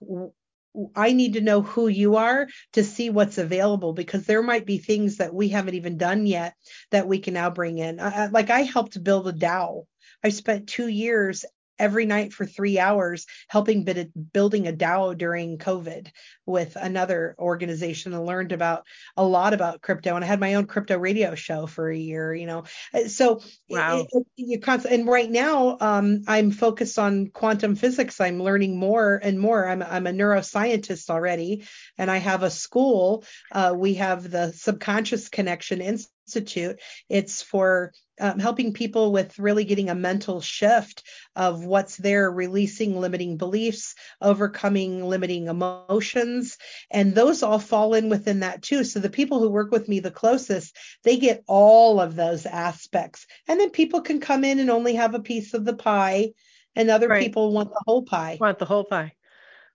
[0.95, 4.77] I need to know who you are to see what's available because there might be
[4.77, 6.53] things that we haven't even done yet
[6.91, 7.99] that we can now bring in.
[7.99, 9.85] Uh, like I helped build a DAO.
[10.23, 11.45] I spent two years
[11.79, 13.85] every night for three hours helping
[14.33, 16.09] building a DAO during COVID
[16.45, 20.15] with another organization and learned about a lot about crypto.
[20.15, 22.63] And I had my own crypto radio show for a year, you know.
[22.93, 23.99] Uh, so wow.
[23.99, 28.19] It, it, you const- and right now um, I'm focused on quantum physics.
[28.19, 29.67] I'm learning more and more.
[29.67, 31.65] I'm, I'm a neuroscientist already,
[31.99, 33.23] and I have a school.
[33.51, 36.79] Uh, we have the Subconscious Connection Institute.
[37.09, 41.03] It's for um, helping people with really getting a mental shift
[41.35, 46.57] of what's there, releasing limiting beliefs, overcoming limiting emotions.
[46.89, 48.83] And those all fall in within that too.
[48.83, 53.25] So the people who work with me the closest, they get all of those aspects.
[53.47, 56.31] And then people can come in and only have a piece of the pie,
[56.75, 57.23] and other right.
[57.23, 58.37] people want the whole pie.
[58.39, 59.13] Want the whole pie.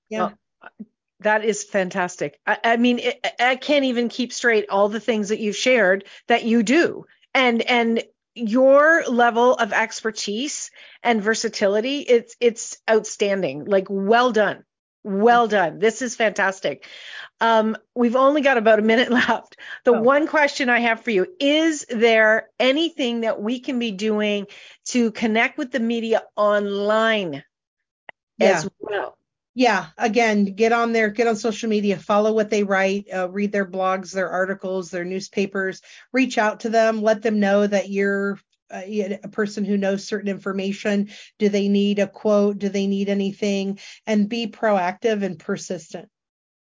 [0.09, 0.18] Yeah.
[0.18, 0.39] Well,
[1.25, 2.39] that is fantastic.
[2.47, 6.05] I, I mean, it, I can't even keep straight all the things that you've shared
[6.29, 7.07] that you do.
[7.35, 8.05] And and
[8.35, 10.70] your level of expertise
[11.03, 13.64] and versatility, it's it's outstanding.
[13.64, 14.64] Like well done.
[15.03, 15.81] Well done.
[15.81, 16.87] This is fantastic.
[17.41, 19.57] Um, we've only got about a minute left.
[19.85, 20.01] The oh.
[20.01, 24.47] one question I have for you is there anything that we can be doing
[24.87, 27.45] to connect with the media online
[28.39, 28.47] yeah.
[28.47, 29.18] as well?
[29.55, 33.53] Yeah again get on there get on social media follow what they write uh, read
[33.53, 35.81] their blogs their articles their newspapers
[36.13, 38.39] reach out to them let them know that you're
[38.71, 43.09] uh, a person who knows certain information do they need a quote do they need
[43.09, 46.09] anything and be proactive and persistent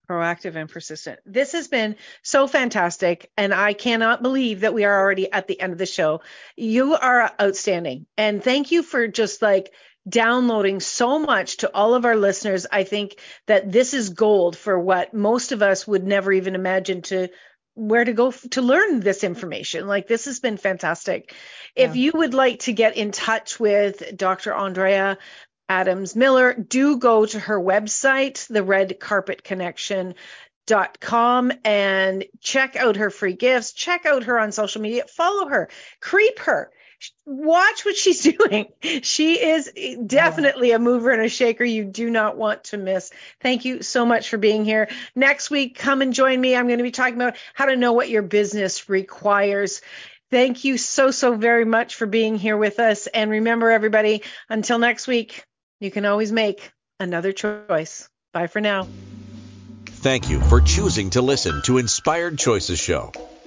[0.09, 1.19] proactive and persistent.
[1.25, 5.59] This has been so fantastic, and I cannot believe that we are already at the
[5.59, 6.21] end of the show.
[6.57, 9.71] You are outstanding, and thank you for just like
[10.09, 12.65] downloading so much to all of our listeners.
[12.71, 17.01] I think that this is gold for what most of us would never even imagine
[17.03, 17.29] to
[17.75, 19.87] where to go to learn this information.
[19.87, 21.33] Like this has been fantastic.
[21.75, 21.85] Yeah.
[21.85, 24.53] If you would like to get in touch with Dr.
[24.53, 25.17] Andrea
[25.69, 30.15] Adams Miller, do go to her website, the Red Carpet Connection
[30.69, 35.47] dot com and check out her free gifts check out her on social media follow
[35.47, 35.67] her
[35.99, 36.71] creep her
[37.25, 38.67] watch what she's doing.
[39.01, 39.71] She is
[40.05, 43.11] definitely a mover and a shaker you do not want to miss.
[43.41, 44.89] Thank you so much for being here.
[45.15, 46.55] Next week, come and join me.
[46.55, 49.81] I'm going to be talking about how to know what your business requires.
[50.31, 53.07] Thank you so, so very much for being here with us.
[53.07, 55.43] And remember, everybody, until next week,
[55.79, 58.07] you can always make another choice.
[58.33, 58.87] Bye for now.
[59.85, 63.11] Thank you for choosing to listen to Inspired Choices Show.